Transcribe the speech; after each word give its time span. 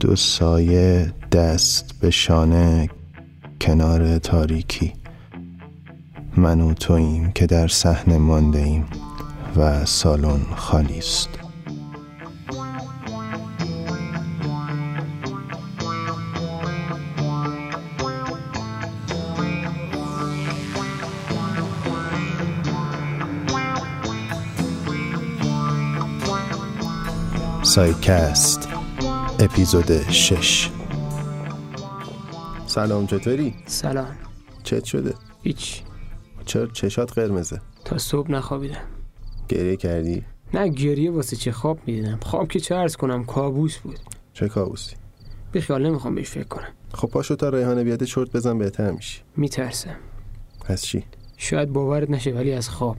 دو 0.00 0.16
سایه 0.16 1.12
دست 1.32 1.94
به 2.00 2.10
شانه 2.10 2.88
کنار 3.60 4.18
تاریکی. 4.18 4.92
من 6.36 6.60
و 6.60 6.74
توییم 6.74 7.32
که 7.32 7.46
در 7.46 7.68
صحنه 7.68 8.18
مانده 8.18 8.58
ایم 8.58 8.86
و 9.56 9.84
سالن 9.84 10.40
خالی 10.56 10.98
است. 10.98 11.28
سایکست. 27.62 28.69
اپیزود 29.42 30.10
6 30.10 30.70
سلام 32.66 33.06
چطوری؟ 33.06 33.54
سلام 33.66 34.16
چت 34.62 34.84
شده؟ 34.84 35.14
هیچ 35.42 35.82
چرا 36.46 36.66
چشات 36.66 37.12
قرمزه؟ 37.12 37.60
تا 37.84 37.98
صبح 37.98 38.30
نخوابیدم 38.30 38.82
گریه 39.48 39.76
کردی؟ 39.76 40.24
نه 40.54 40.68
گریه 40.68 41.10
واسه 41.10 41.36
چه 41.36 41.52
خواب 41.52 41.78
می‌دیدم 41.86 42.18
خواب 42.22 42.48
که 42.48 42.60
چه 42.60 42.74
عرض 42.74 42.96
کنم 42.96 43.24
کابوس 43.24 43.78
بود 43.78 43.98
چه 44.32 44.48
کابوسی؟ 44.48 44.96
بی‌خیال 45.52 45.86
نمی‌خوام 45.86 46.14
بهش 46.14 46.30
فکر 46.30 46.48
کنم 46.48 46.72
خب 46.94 47.08
پاشو 47.08 47.36
تا 47.36 47.48
ریحانه 47.48 47.84
بیاد 47.84 47.97
یه 47.97 48.06
چرت 48.06 48.32
بزن 48.32 48.58
بهتر 48.58 48.90
میشی 48.90 49.20
میترسم 49.36 49.96
پس 50.64 50.82
چی؟ 50.82 51.04
شاید 51.36 51.72
باورت 51.72 52.10
نشه 52.10 52.30
ولی 52.30 52.52
از 52.52 52.68
خواب 52.68 52.96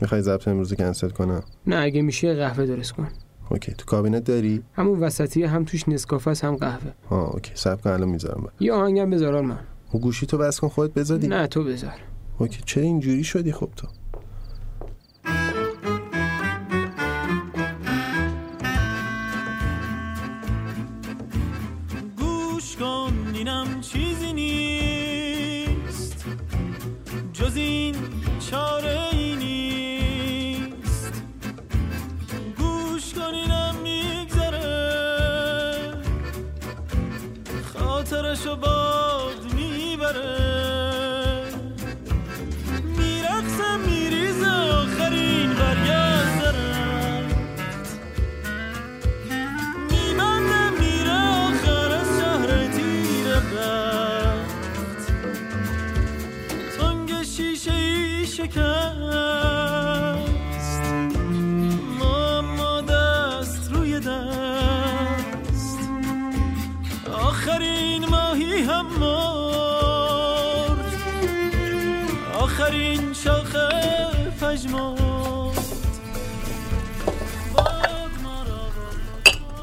می‌خوای 0.00 0.22
ضبط 0.22 0.48
امروز 0.48 0.74
کنسل 0.74 1.08
کنم؟ 1.08 1.42
نه 1.66 1.76
اگه 1.76 2.02
میشه 2.02 2.34
قهوه 2.34 2.66
درست 2.66 2.92
کن 2.92 3.08
OK. 3.50 3.72
تو 3.72 3.84
کابینت 3.84 4.24
داری؟ 4.24 4.62
همون 4.72 5.00
وسطی 5.00 5.44
هم 5.44 5.64
توش 5.64 5.88
نسکافه 5.88 6.30
است 6.30 6.44
هم 6.44 6.56
قهوه. 6.56 6.92
ها 7.10 7.26
OK. 7.26 7.52
صبر 7.54 7.80
کن 7.80 7.90
الان 7.90 8.08
می‌ذارم 8.08 8.40
با 8.42 8.50
یه 8.60 8.72
آهنگم 8.72 9.10
بذار 9.10 9.40
من 9.40 9.58
و 9.94 9.98
گوشی 9.98 10.26
تو 10.26 10.38
بس 10.38 10.60
کن 10.60 10.68
خودت 10.68 10.94
بذاری؟ 10.94 11.28
نه 11.28 11.46
تو 11.46 11.64
بذار. 11.64 11.94
OK. 12.38 12.60
چرا 12.66 12.82
اینجوری 12.82 13.24
شدی 13.24 13.52
خب 13.52 13.68
تو؟ 13.76 13.86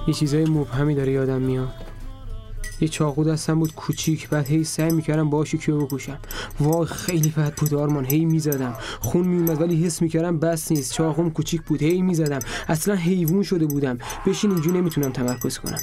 یه 0.08 0.14
چیزای 0.14 0.46
مبهمی 0.46 0.96
داره 0.96 1.12
یادم 1.12 1.42
میاد. 1.42 1.74
یه 2.82 2.88
چاقو 2.88 3.24
دستم 3.24 3.60
بود 3.60 3.76
کوچیک 3.76 4.30
بعد 4.30 4.48
هی 4.48 4.64
سعی 4.64 4.92
می‌کردم 4.92 5.30
باهاش 5.30 5.56
کیو 5.56 5.86
بکشم 5.86 6.18
وای 6.60 6.86
خیلی 6.86 7.30
بد 7.30 7.56
بود 7.56 7.74
آرمان 7.74 8.06
هی 8.06 8.26
می‌زدم. 8.26 8.76
خون 9.00 9.28
میومد 9.28 9.62
ولی 9.62 9.86
حس 9.86 10.02
می‌کردم 10.02 10.40
بس 10.40 10.72
نیست. 10.72 10.94
چاقوم 10.94 11.32
کوچیک 11.32 11.62
بود 11.62 11.82
هی 11.82 12.02
می‌زدم. 12.02 12.40
اصلا 12.68 12.96
حیوان 12.96 13.44
شده 13.44 13.66
بودم. 13.66 13.98
بشین 14.26 14.52
اینجا 14.52 14.72
نمی‌تونم 14.72 15.12
تمرکز 15.12 15.58
کنم. 15.58 15.80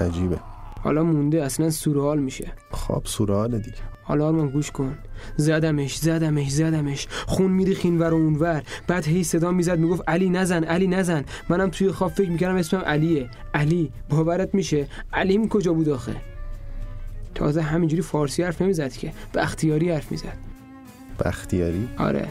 عجیبه. 0.00 0.40
حالا 0.86 1.02
مونده 1.02 1.42
اصلا 1.42 1.70
سورئال 1.70 2.18
میشه. 2.18 2.52
خواب 2.70 3.06
سورال 3.06 3.58
دیگه. 3.58 3.76
حالا 4.02 4.26
آرمان 4.26 4.48
گوش 4.48 4.70
کن. 4.70 4.98
زدمش 5.36 5.96
زدمش 5.96 6.50
زدمش. 6.50 7.08
خون 7.26 7.50
میریخ 7.50 7.80
اینور 7.84 8.14
و 8.14 8.16
اونور 8.16 8.62
بعد 8.86 9.06
هی 9.06 9.24
صدا 9.24 9.50
می‌زد 9.50 9.78
می‌گفت 9.78 10.02
علی 10.08 10.30
نزن 10.30 10.64
علی 10.64 10.86
نزن. 10.86 11.24
منم 11.48 11.70
توی 11.70 11.92
خواب 11.92 12.10
فکر 12.10 12.30
می‌کردم 12.30 12.56
اسمم 12.56 12.80
علیه. 12.80 13.30
علی 13.54 13.92
باورت 14.08 14.54
میشه؟ 14.54 14.88
علیم 15.12 15.48
کجا 15.48 15.72
بود 15.72 15.88
آخه؟ 15.88 16.16
تازه 17.34 17.62
همینجوری 17.62 18.02
فارسی 18.02 18.42
حرف 18.42 18.62
نمی‌زد 18.62 18.92
که. 18.92 19.12
بختیاری 19.34 19.90
حرف 19.90 20.10
می‌زد. 20.10 20.38
بختیاری؟ 21.24 21.88
آره. 21.98 22.28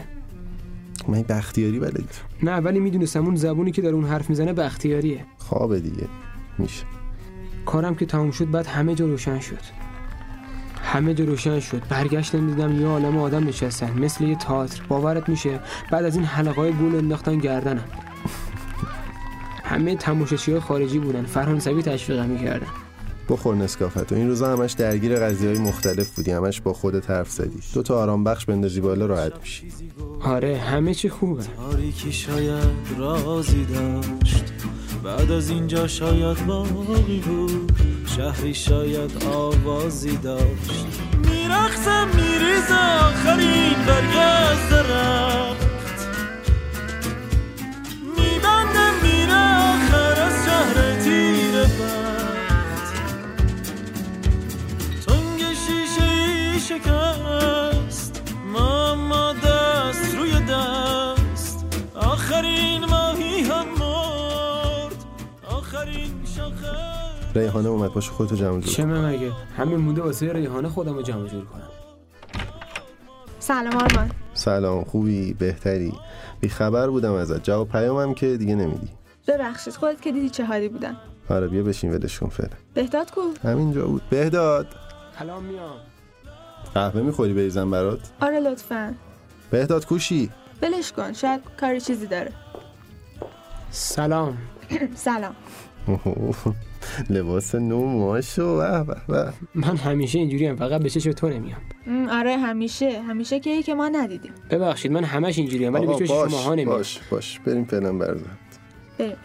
من 1.08 1.22
بختیاری 1.22 1.78
بلدی. 1.78 2.04
نه 2.42 2.56
ولی 2.56 2.80
می‌دونستم 2.80 3.24
اون 3.24 3.36
زبونی 3.36 3.72
که 3.72 3.82
داره 3.82 3.94
اون 3.94 4.04
حرف 4.04 4.30
می‌زنه 4.30 4.52
بختیاریه. 4.52 5.24
خوابه 5.38 5.80
دیگه. 5.80 6.08
میشه. 6.58 6.84
کارم 7.66 7.94
که 7.94 8.06
تموم 8.06 8.30
شد 8.30 8.50
بعد 8.50 8.66
همه 8.66 8.94
جا 8.94 9.06
روشن 9.06 9.40
شد. 9.40 9.58
همه 10.82 11.14
جا 11.14 11.24
روشن 11.24 11.60
شد. 11.60 11.82
برگشتم 11.88 12.46
دیدم 12.46 12.80
یه 12.80 12.86
عالم 12.86 13.18
آدم 13.18 13.48
نشستن. 13.48 13.92
مثل 13.92 14.24
یه 14.24 14.34
تئاتر. 14.34 14.82
باورت 14.88 15.28
میشه؟ 15.28 15.60
بعد 15.90 16.04
از 16.04 16.16
این 16.16 16.24
حلقه 16.24 16.60
های 16.60 16.72
گل 16.72 16.94
انداختن 16.96 17.38
گردنم. 17.38 17.84
همه 19.64 19.96
تماشاچی 19.96 20.50
های 20.50 20.60
خارجی 20.60 20.98
بودن. 20.98 21.24
فرانسوی 21.24 21.82
تشویقم 21.82 22.26
می‌کردن. 22.26 22.66
بخور 23.28 23.54
نسکافت. 23.54 24.12
و 24.12 24.14
این 24.14 24.28
روزا 24.28 24.52
همش 24.52 24.72
درگیر 24.72 25.16
قضیه 25.16 25.50
های 25.50 25.58
مختلف 25.58 26.16
بودی. 26.16 26.30
همش 26.30 26.60
با 26.60 26.72
خودت 26.72 27.10
حرف 27.10 27.30
زدی. 27.30 27.58
دو 27.74 27.82
تا 27.82 28.02
آرام 28.02 28.24
بخش 28.24 28.44
بندازی 28.44 28.80
بالا 28.80 29.06
راحت 29.06 29.32
میشی. 29.40 29.68
آره 30.20 30.58
همه 30.58 30.94
چی 30.94 31.08
خوبه. 31.08 31.42
تاریکی 31.42 32.12
شاید 32.12 32.64
رازی 32.98 33.64
داشت. 33.64 34.52
بعد 35.06 35.30
از 35.30 35.50
اینجا 35.50 35.86
شاید 35.86 36.46
باقی 36.46 37.18
بود. 37.18 37.72
شهری 38.16 38.54
شاید 38.54 39.24
آوازی 39.24 40.16
داشت. 40.16 40.86
میرخصم 41.30 42.08
میریز 42.14 42.70
آخرین 42.70 43.74
برگز 43.86 44.70
درخت 44.70 45.65
میبندم 45.65 45.65
ریحانه 67.36 67.68
اومد 67.68 67.92
باشه 67.92 68.10
خودتو 68.10 68.36
جمع 68.36 68.60
جور 68.60 68.72
چه. 68.74 68.84
من 68.84 69.14
مگه؟ 69.14 69.32
همه 69.56 69.76
مونده 69.76 70.02
واسه 70.02 70.32
ریحانه 70.32 70.68
خودم 70.68 70.94
رو 70.94 71.02
جمع 71.02 71.28
جور 71.28 71.44
کنم. 71.44 71.68
سلام 73.38 73.76
آرمان. 73.76 74.10
سلام 74.34 74.84
خوبی؟ 74.84 75.34
بهتری؟ 75.34 75.92
بی 76.40 76.48
خبر 76.48 76.90
بودم 76.90 77.12
ازت. 77.12 77.42
جواب 77.42 77.68
پیامم 77.68 78.14
که 78.14 78.36
دیگه 78.36 78.54
نمیدی. 78.54 78.88
ببخشید 79.28 79.74
خودت 79.74 80.00
که 80.02 80.12
دیدی 80.12 80.30
چه 80.30 80.44
حالی 80.44 80.68
بودم. 80.68 80.96
آره 81.30 81.48
بیا 81.48 81.62
بشین 81.62 81.92
ولش 81.94 82.18
کن 82.18 82.28
فعلا. 82.28 82.50
بهداد 82.74 83.10
کو؟ 83.10 83.20
همینجا 83.44 83.86
بود. 83.86 84.02
بهداد! 84.10 84.66
الان 85.18 85.44
میام. 85.44 85.76
قهوه 86.74 87.02
می‌خوری 87.02 87.32
بریزم 87.32 87.70
برات؟ 87.70 87.98
آره 88.20 88.40
لطفا. 88.40 88.94
بهداد 89.50 89.86
کوشی؟ 89.86 90.30
ولش 90.62 90.92
کن 90.92 91.12
شاید 91.12 91.40
کاری 91.60 91.80
چیزی 91.80 92.06
داره. 92.06 92.32
سلام. 93.70 94.38
سلام. 94.94 95.34
لباس 97.10 97.54
نو 97.54 97.86
ماشو 97.86 98.56
به 98.56 98.84
به 98.84 98.96
به 99.08 99.32
من 99.54 99.76
همیشه 99.76 100.18
اینجوری 100.18 100.46
هم 100.46 100.56
فقط 100.56 100.82
به 100.82 100.90
چشم 100.90 101.12
تو 101.12 101.28
نمیام. 101.28 101.60
آره 102.10 102.36
همیشه 102.36 103.00
همیشه 103.02 103.40
که 103.40 103.62
که 103.62 103.74
ما 103.74 103.88
ندیدیم. 103.88 104.32
ببخشید 104.50 104.92
من 104.92 105.04
همش 105.04 105.38
اینجوری 105.38 105.64
هم 105.64 105.74
ولی 105.74 105.86
به 105.86 105.94
چشم 105.94 106.14
باش 106.14 106.32
شما 106.32 106.54
نمیام. 106.54 106.68
باش 106.76 107.00
باش. 107.10 107.40
بریم 107.40 107.64
فعلا 107.64 107.92
برزن 107.92 108.24
بریم. 108.98 109.16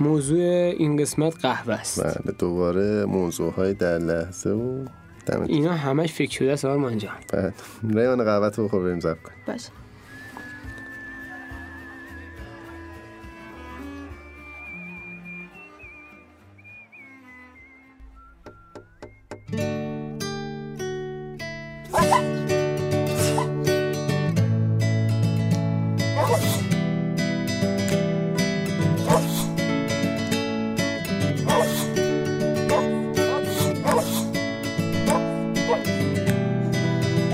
موضوع 0.00 0.40
این 0.78 0.96
قسمت 0.96 1.34
قهوه 1.42 1.74
است. 1.74 2.04
بله 2.04 2.34
دوباره 2.38 3.04
موضوع 3.04 3.52
های 3.52 3.74
در 3.74 3.98
لحظه 3.98 4.50
و 4.50 4.84
دمت 5.26 5.50
اینا 5.50 5.72
همش 5.72 6.12
فکر 6.12 6.30
شده 6.30 6.52
است 6.52 6.64
آرمان 6.64 6.98
جان 6.98 7.12
بعد 7.32 7.54
ریان 7.90 8.24
قهوت 8.24 8.58
رو 8.58 8.64
بخور 8.64 8.82
بریم 8.82 9.00
زب 9.00 9.16
کن 9.22 9.32
باشه. 9.46 9.68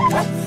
گپس 0.09 0.45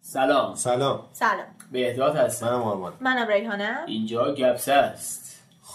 سلام. 0.00 0.54
سلام. 0.54 1.08
سلام. 1.12 1.38
به 1.72 1.88
احتیاط 1.88 2.16
هستم 2.16 2.46
منم 2.46 2.62
آرمان. 2.62 2.92
منم 3.00 3.28
ریحانه. 3.28 3.78
اینجا 3.86 4.34
گپس 4.34 4.68
هست. 4.68 5.23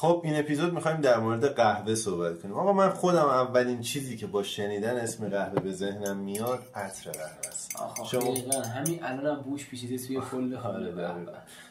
خب 0.01 0.21
این 0.23 0.35
اپیزود 0.35 0.73
می‌خوایم 0.73 1.01
در 1.01 1.19
مورد 1.19 1.55
قهوه 1.55 1.95
صحبت 1.95 2.41
کنیم. 2.41 2.53
آقا 2.53 2.73
من 2.73 2.89
خودم 2.89 3.25
اولین 3.25 3.81
چیزی 3.81 4.17
که 4.17 4.27
با 4.27 4.43
شنیدن 4.43 4.97
اسم 4.97 5.29
قهوه 5.29 5.59
به 5.59 5.71
ذهنم 5.71 6.17
میاد 6.17 6.59
عطر 6.75 7.11
قهوه 7.11 7.47
است. 7.47 7.71
شما 8.11 8.33
همین 8.61 9.03
الانم 9.03 9.41
بوش 9.41 9.69
پیچیده 9.69 9.97
توی 9.97 10.21
کل 10.31 10.55
آره،. 10.55 11.15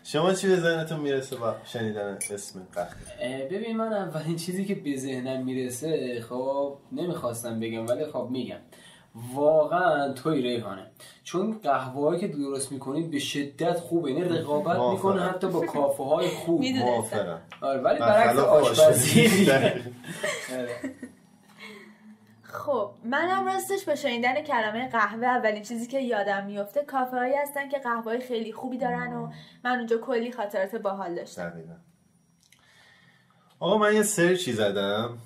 شما 0.04 0.34
چی 0.34 0.48
به 0.48 0.56
ذهنتون 0.56 1.00
می‌رسه 1.00 1.36
با 1.36 1.54
شنیدن 1.64 2.18
اسم 2.30 2.66
قهوه؟ 2.74 3.44
ببین 3.50 3.76
من 3.76 3.92
اولین 3.92 4.36
چیزی 4.36 4.64
که 4.64 4.74
به 4.74 4.96
ذهنم 4.96 5.44
می‌رسه 5.44 6.20
خب 6.28 6.78
نمی‌خواستم 6.92 7.60
بگم 7.60 7.86
ولی 7.86 8.06
خب 8.06 8.28
میگم. 8.30 8.60
واقعا 9.34 10.12
توی 10.12 10.42
ریحانه. 10.42 10.90
چون 11.24 11.60
قهوه 11.62 12.18
که 12.18 12.28
درست 12.28 12.72
می‌کنید 12.72 13.10
به 13.10 13.18
شدت 13.18 13.78
خوبه. 13.78 14.12
یعنی 14.12 14.38
رقابت. 14.38 14.92
می‌کنه 14.92 15.22
حتی 15.22 15.46
با 15.46 15.60
کافه 15.60 16.04
های 16.04 16.28
خوب 16.28 16.64
موافقم. 16.64 17.40
آره 17.60 17.80
ولی 17.80 17.98
برعکس 17.98 18.38
آشپزی. 18.38 19.50
آره. 19.50 19.82
خب 22.42 22.90
منم 23.04 23.46
راستش 23.46 23.84
به 23.84 23.94
شنیدن 23.94 24.42
کلمه 24.42 24.88
قهوه 24.88 25.26
اولین 25.26 25.62
چیزی 25.62 25.86
که 25.86 26.00
یادم 26.00 26.46
میفته 26.46 26.84
کافه 26.84 27.16
هایی 27.16 27.34
هستن 27.34 27.68
که 27.68 27.78
قهوه 27.78 28.18
خیلی 28.18 28.52
خوبی 28.52 28.78
دارن 28.78 29.12
و 29.12 29.30
من 29.64 29.78
اونجا 29.78 29.98
کلی 29.98 30.32
خاطرات 30.32 30.74
باحال 30.74 31.14
داشتم. 31.14 31.50
دقیقاً. 31.50 31.74
آقا 33.60 33.78
من 33.78 33.94
یه 33.94 34.02
سرچی 34.02 34.52
زدم. 34.52 35.18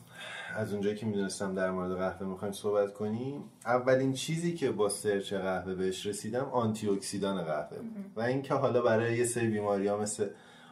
از 0.56 0.72
اونجایی 0.72 0.96
که 0.96 1.06
می‌دونستم 1.06 1.54
در 1.54 1.70
مورد 1.70 1.96
قهوه 1.96 2.26
می‌خوایم 2.26 2.52
صحبت 2.52 2.92
کنیم 2.92 3.44
اولین 3.66 4.12
چیزی 4.12 4.54
که 4.54 4.70
با 4.70 4.88
سرچ 4.88 5.32
قهوه 5.32 5.74
بهش 5.74 6.06
رسیدم 6.06 6.44
آنتی 6.44 6.88
اکسیدان 6.88 7.42
قهوه. 7.42 7.78
بود. 7.78 8.12
و 8.16 8.20
اینکه 8.20 8.54
حالا 8.54 8.82
برای 8.82 9.16
یه 9.16 9.24
سری 9.24 9.48
بیماری 9.48 9.86
ها 9.86 9.96
مثل 9.96 10.26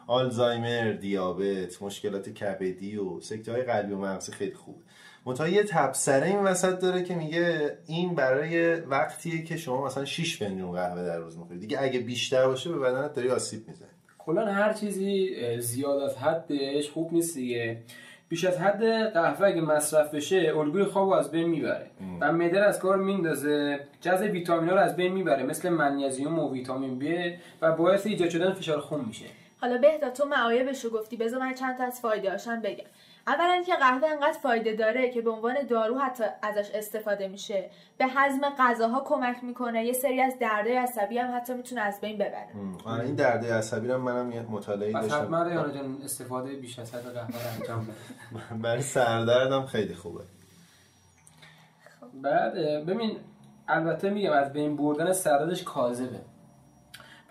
آلزایمر، 0.07 0.91
دیابت، 0.91 1.81
مشکلات 1.81 2.29
کبدی 2.29 2.97
و 2.97 3.21
سکته 3.21 3.51
های 3.51 3.61
قلبی 3.61 3.93
و 3.93 3.97
مغزی 3.97 4.31
خیلی 4.31 4.53
خوب. 4.53 4.75
منتها 5.25 5.47
یه 5.47 5.63
تبصره 5.63 6.27
این 6.27 6.39
وسط 6.39 6.79
داره 6.79 7.03
که 7.03 7.15
میگه 7.15 7.77
این 7.87 8.15
برای 8.15 8.75
وقتیه 8.75 9.43
که 9.43 9.57
شما 9.57 9.85
مثلا 9.85 10.05
6 10.05 10.37
فنجون 10.37 10.71
قهوه 10.71 11.03
در 11.03 11.17
روز 11.17 11.37
می‌خورید 11.37 11.61
دیگه 11.61 11.81
اگه 11.81 11.99
بیشتر 11.99 12.47
باشه 12.47 12.71
به 12.71 12.79
بدنت 12.79 13.13
داری 13.13 13.29
آسیب 13.29 13.67
می‌زنی. 13.67 13.87
کلا 14.17 14.45
هر 14.45 14.73
چیزی 14.73 15.35
زیاد 15.59 16.01
از 16.01 16.17
حدش 16.17 16.89
خوب 16.89 17.13
نیست 17.13 17.35
دیگه. 17.35 17.83
بیش 18.31 18.45
از 18.45 18.57
حد 18.57 19.13
قهوه 19.13 19.47
اگه 19.47 19.61
مصرف 19.61 20.13
بشه 20.13 20.53
الگوی 20.57 20.83
خواب 20.83 21.09
رو 21.09 21.13
از 21.13 21.31
بین 21.31 21.49
می‌بره. 21.49 21.87
و 22.21 22.31
معده 22.31 22.63
از 22.63 22.79
کار 22.79 22.97
میندازه. 22.97 23.79
جذب 24.01 24.31
ویتامینا 24.31 24.73
رو 24.73 24.79
از 24.79 24.95
بین 24.95 25.11
می‌بره 25.13 25.43
مثل 25.43 25.69
منیزیم 25.69 26.39
و 26.39 26.53
ویتامین 26.53 26.99
B 27.01 27.05
و 27.61 27.71
باعث 27.71 28.05
ایجاد 28.05 28.29
شدن 28.29 28.53
فشار 28.53 28.79
خون 28.79 29.05
میشه. 29.07 29.25
حالا 29.61 29.77
بهدا 29.77 30.09
تو 30.09 30.25
معایبش 30.25 30.85
رو 30.85 30.91
گفتی. 30.91 31.17
بذار 31.17 31.39
من 31.39 31.53
چند 31.53 31.77
تا 31.77 31.83
از 31.83 32.01
فایده 32.01 32.31
هاشم 32.31 32.61
بگم. 32.61 32.85
اولا 33.27 33.63
که 33.65 33.73
قهوه 33.75 34.07
انقدر 34.09 34.37
فایده 34.43 34.75
داره 34.75 35.09
که 35.09 35.21
به 35.21 35.29
عنوان 35.29 35.55
دارو 35.69 35.99
حتی 35.99 36.23
ازش 36.41 36.71
استفاده 36.73 37.27
میشه. 37.27 37.69
به 37.97 38.05
هضم 38.07 38.41
غذاها 38.59 39.03
کمک 39.05 39.43
می‌کنه. 39.43 39.85
یه 39.85 39.93
سری 39.93 40.21
از 40.21 40.39
دردهای 40.39 40.77
عصبی 40.77 41.17
هم 41.17 41.37
حتی 41.37 41.53
می‌تونه 41.53 41.81
از 41.81 42.01
بین 42.01 42.17
ببره. 42.17 42.47
آره 42.85 43.03
این 43.03 43.15
درد 43.15 43.45
عصبی 43.45 43.87
رو 43.87 43.97
منم 43.97 44.31
یه 44.31 44.41
مطالعه 44.41 44.93
پس 44.93 45.05
حتما 45.05 45.43
داشتم 45.43 45.49
ریحانه 45.49 45.73
جان 45.73 45.97
استفاده 46.03 46.55
بیش 46.55 46.79
از 46.79 46.95
حد 46.95 47.13
قهوه 47.13 47.43
رو 47.43 47.61
انجام 47.61 47.83
بده. 47.83 48.57
برای 48.63 48.81
سردردم 48.81 49.65
خیلی 49.65 49.95
خوبه. 49.95 50.23
بعد 52.13 52.53
ببین 52.85 53.17
البته 53.67 54.09
میگم 54.09 54.31
از 54.31 54.53
بین 54.53 54.75
بردن 54.75 55.13
سردش 55.13 55.63
کاذبه. 55.63 56.19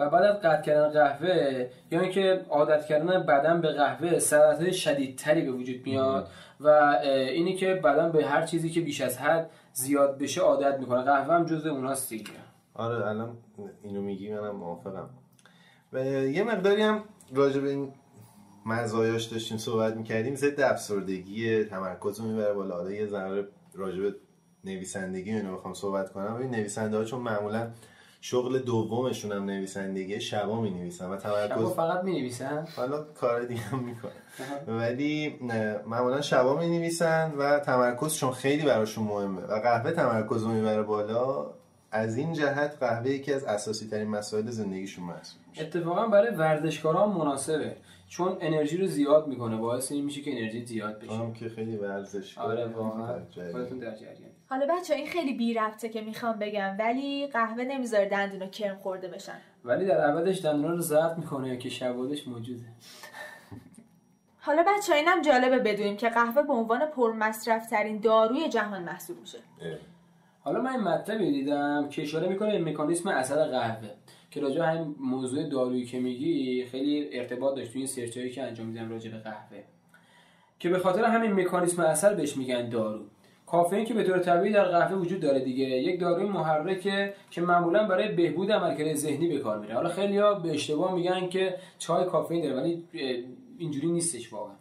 و 0.01 0.11
بعد 0.11 0.23
از 0.23 0.37
قطع 0.37 0.63
کردن 0.63 0.89
قهوه 0.89 1.67
یا 1.91 2.01
اینکه 2.01 2.47
عادت 2.49 2.87
کردن 2.87 3.23
بدن 3.23 3.61
به 3.61 3.69
قهوه 3.69 4.19
سرطان 4.19 4.71
شدیدتری 4.71 5.43
به 5.43 5.53
وجود 5.53 5.87
میاد 5.87 6.29
و 6.61 6.69
اینی 7.09 7.57
که 7.57 7.75
بدن 7.75 8.13
به 8.13 8.27
هر 8.27 8.47
چیزی 8.47 8.71
که 8.71 8.81
بیش 8.81 9.01
از 9.01 9.19
حد 9.19 9.51
زیاد 9.73 10.19
بشه 10.19 10.41
عادت 10.41 10.79
می‌کنه. 10.79 11.03
قهوه 11.03 11.35
هم 11.35 11.45
جزء 11.45 11.71
اوناست 11.71 12.09
دیگه. 12.11 12.31
آره 12.75 13.07
الان 13.07 13.37
اینو 13.83 14.03
میگی 14.03 14.33
منم 14.33 14.57
موافقم. 14.57 15.11
و 15.93 16.05
یه 16.05 16.45
مقداری 16.45 16.83
هم 16.83 17.05
راجع 17.35 17.61
به 17.61 17.71
این 17.71 17.93
مزایاش 18.67 19.25
داشتیم 19.25 19.59
صحبت 19.59 19.97
می‌کردیم. 19.97 20.35
ضد 20.35 20.61
افسردگی 20.61 21.65
تمرکز 21.65 22.21
رو 22.21 22.27
می‌بره 22.27 22.53
بالا. 22.53 22.75
حالا 22.75 22.91
یه 22.91 23.07
ذره 23.07 23.49
راجع 23.75 24.01
به 24.01 24.15
نویسندگی 24.65 25.31
اینو 25.31 25.57
بخوام 25.57 25.75
صحبت 25.75 26.13
کنم. 26.13 26.37
ببین 26.37 26.51
نویسنده 26.51 26.97
ها 26.97 27.05
چون 27.05 27.21
معمولا 27.21 27.71
شغل 28.21 28.59
دومشون 28.59 29.33
هم 29.33 29.45
نویسندگی 29.45 30.21
شبا 30.21 30.61
می 30.61 30.71
نویسن 30.71 31.11
و 31.11 31.19
شبا 31.21 31.47
تمرکز 31.47 31.73
فقط 31.73 32.05
می 32.05 32.13
نویسن 32.13 32.69
حالا 32.77 33.03
کار 33.03 33.45
دیگه 33.45 33.61
هم 33.61 33.79
می‌کنن. 33.79 34.79
ولی 34.79 35.39
معمولا 35.87 36.21
شبا 36.21 36.57
می 36.57 36.79
نویسن 36.79 37.33
و 37.39 37.59
تمرکز 37.59 38.15
چون 38.15 38.33
خیلی 38.33 38.63
براشون 38.63 39.05
مهمه 39.05 39.43
و 39.43 39.61
قهوه 39.61 39.91
تمرکز 39.91 40.43
رو 40.43 40.49
می‌بره 40.49 40.83
بالا 40.83 41.47
از 41.93 42.17
این 42.17 42.33
جهت 42.33 42.77
قهوه 42.81 43.11
یکی 43.11 43.33
از 43.33 43.45
اساسی 43.45 43.87
ترین 43.87 44.09
مسائل 44.09 44.51
زندگیشون 44.51 45.05
محسوب 45.05 45.41
میشه. 45.51 45.63
اتفاقا 45.63 46.07
برای 46.07 46.35
ورزشکارا 46.35 47.07
مناسبه. 47.07 47.77
چون 48.11 48.37
انرژی 48.41 48.77
رو 48.77 48.87
زیاد 48.87 49.27
می‌کنه 49.27 49.57
باعث 49.57 49.93
این 49.93 50.05
میشه 50.05 50.21
که 50.21 50.39
انرژی 50.39 50.67
زیاد 50.67 50.99
بشه. 50.99 51.13
هم 51.13 51.33
که 51.33 51.49
خیلی 51.49 51.77
ورزش 51.77 52.39
آره 52.39 52.67
واقعا. 52.67 53.19
خودتون 53.53 53.79
در 53.79 53.95
جریان. 53.95 54.31
حالا 54.47 54.67
بچه 54.67 54.95
این 54.95 55.07
خیلی 55.07 55.35
بی 55.35 55.55
ربطه 55.55 55.89
که 55.89 56.01
می‌خوام 56.01 56.39
بگم 56.39 56.77
ولی 56.79 57.27
قهوه 57.27 57.65
نمی‌ذاره 57.65 58.09
دندون 58.09 58.51
کرم 58.51 58.77
خورده 58.77 59.09
بشن. 59.09 59.39
ولی 59.65 59.87
در 59.87 60.01
عوضش 60.01 60.45
دندونا 60.45 60.75
رو 60.75 60.81
ضبط 60.81 61.19
می‌کنه 61.19 61.57
که 61.57 61.69
شوادش 61.69 62.29
موجوده. 62.29 62.65
حالا 64.47 64.65
بچه 64.69 64.95
اینم 64.95 65.23
جالبه 65.23 65.59
بدونیم 65.59 65.97
که 65.97 66.09
قهوه 66.09 66.43
به 66.43 66.53
عنوان 66.53 66.87
پرمصرف 66.87 67.71
ترین 67.71 68.01
داروی 68.01 68.49
جهان 68.49 68.83
محسوب 68.83 69.21
میشه. 69.21 69.39
حالا 70.41 70.61
من 70.61 70.71
این 70.71 70.81
مطلبی 70.81 71.33
دیدم 71.33 71.89
که 71.89 72.03
اشاره 72.03 72.29
می‌کنه 72.29 72.59
به 72.59 72.71
مکانیسم 72.71 73.09
اثر 73.09 73.45
قهوه. 73.45 73.91
که 74.31 74.41
راجع 74.41 74.63
همین 74.63 74.95
موضوع 75.01 75.49
دارویی 75.49 75.85
که 75.85 76.01
میگی 76.01 76.65
خیلی 76.65 77.09
ارتباط 77.13 77.57
داشت 77.57 77.73
توی 77.73 77.81
این 77.81 77.87
سرچایی 77.87 78.31
که 78.31 78.43
انجام 78.43 78.67
میدم 78.67 78.91
راجع 78.91 79.11
به 79.11 79.19
قهوه. 79.19 79.59
که 80.59 80.69
به 80.69 80.79
خاطر 80.79 81.05
همین 81.05 81.33
مکانیسم 81.33 81.83
اثر 81.83 82.15
بهش 82.15 82.37
میگن 82.37 82.69
دارو. 82.69 83.01
کافئین 83.47 83.85
که 83.85 83.95
به 83.95 84.05
طور 84.05 84.19
طبیعی 84.19 84.53
در 84.53 84.65
قهوه 84.65 84.97
وجود 84.97 85.21
داره 85.21 85.41
دیگه. 85.41 85.65
یک 85.65 86.01
داروی 86.01 86.25
محرکه 86.25 87.15
که 87.31 87.41
معمولا 87.41 87.87
برای 87.87 88.09
بهبود 88.09 88.53
عملکرد 88.53 88.95
ذهنی 88.95 89.29
به 89.29 89.39
کار 89.39 89.59
میره. 89.59 89.75
حالا 89.75 89.89
خیلی‌ها 89.89 90.35
به 90.35 90.51
اشتباه 90.51 90.95
میگن 90.95 91.29
که 91.29 91.55
چای 91.79 92.05
کافئین 92.05 92.43
داره 92.43 92.57
ولی 92.57 92.85
اینجوری 93.59 93.87
نیستش 93.87 94.33
واقعا. 94.33 94.55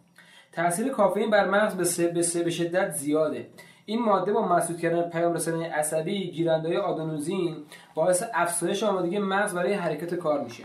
تاثیر 0.51 0.89
کافئین 0.89 1.29
بر 1.29 1.49
مغز 1.49 1.77
به 1.77 1.83
سه 1.83 2.07
به, 2.07 2.21
سه 2.21 2.43
به 2.43 2.49
شدت 2.49 2.91
زیاده. 2.91 3.47
این 3.89 4.01
ماده 4.01 4.33
با 4.33 4.47
مسدود 4.47 4.79
کردن 4.79 5.09
پیام 5.09 5.33
رسانه 5.33 5.69
عصبی 5.69 6.31
گیرنده 6.31 6.79
آدونوزین 6.79 7.55
باعث 7.95 8.23
افزایش 8.33 8.83
آمادگی 8.83 9.19
مغز 9.19 9.53
برای 9.53 9.73
حرکت 9.73 10.15
کار 10.15 10.43
میشه. 10.43 10.63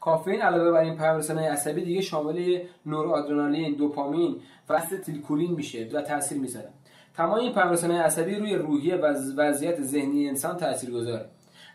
کافئین 0.00 0.42
علاوه 0.42 0.70
بر 0.70 0.80
این 0.80 0.96
پیام 0.96 1.16
رسانه 1.16 1.50
عصبی 1.50 1.80
دیگه 1.80 2.00
شامل 2.00 2.58
نورآدرنالین 2.86 3.74
دوپامین 3.74 4.36
و 4.68 4.72
استیلکولین 4.72 5.52
میشه 5.52 5.88
و 5.92 6.02
تاثیر 6.02 6.38
می‌ذاره. 6.38 6.68
تمام 7.16 7.38
این 7.38 7.52
پیام 7.52 7.70
رسانه 7.70 8.02
عصبی 8.02 8.34
روی 8.34 8.54
روحیه 8.54 8.96
و 8.96 9.06
وضعیت 9.36 9.82
ذهنی 9.82 10.28
انسان 10.28 10.56
تاثیر 10.56 10.90
گذاره. 10.90 11.26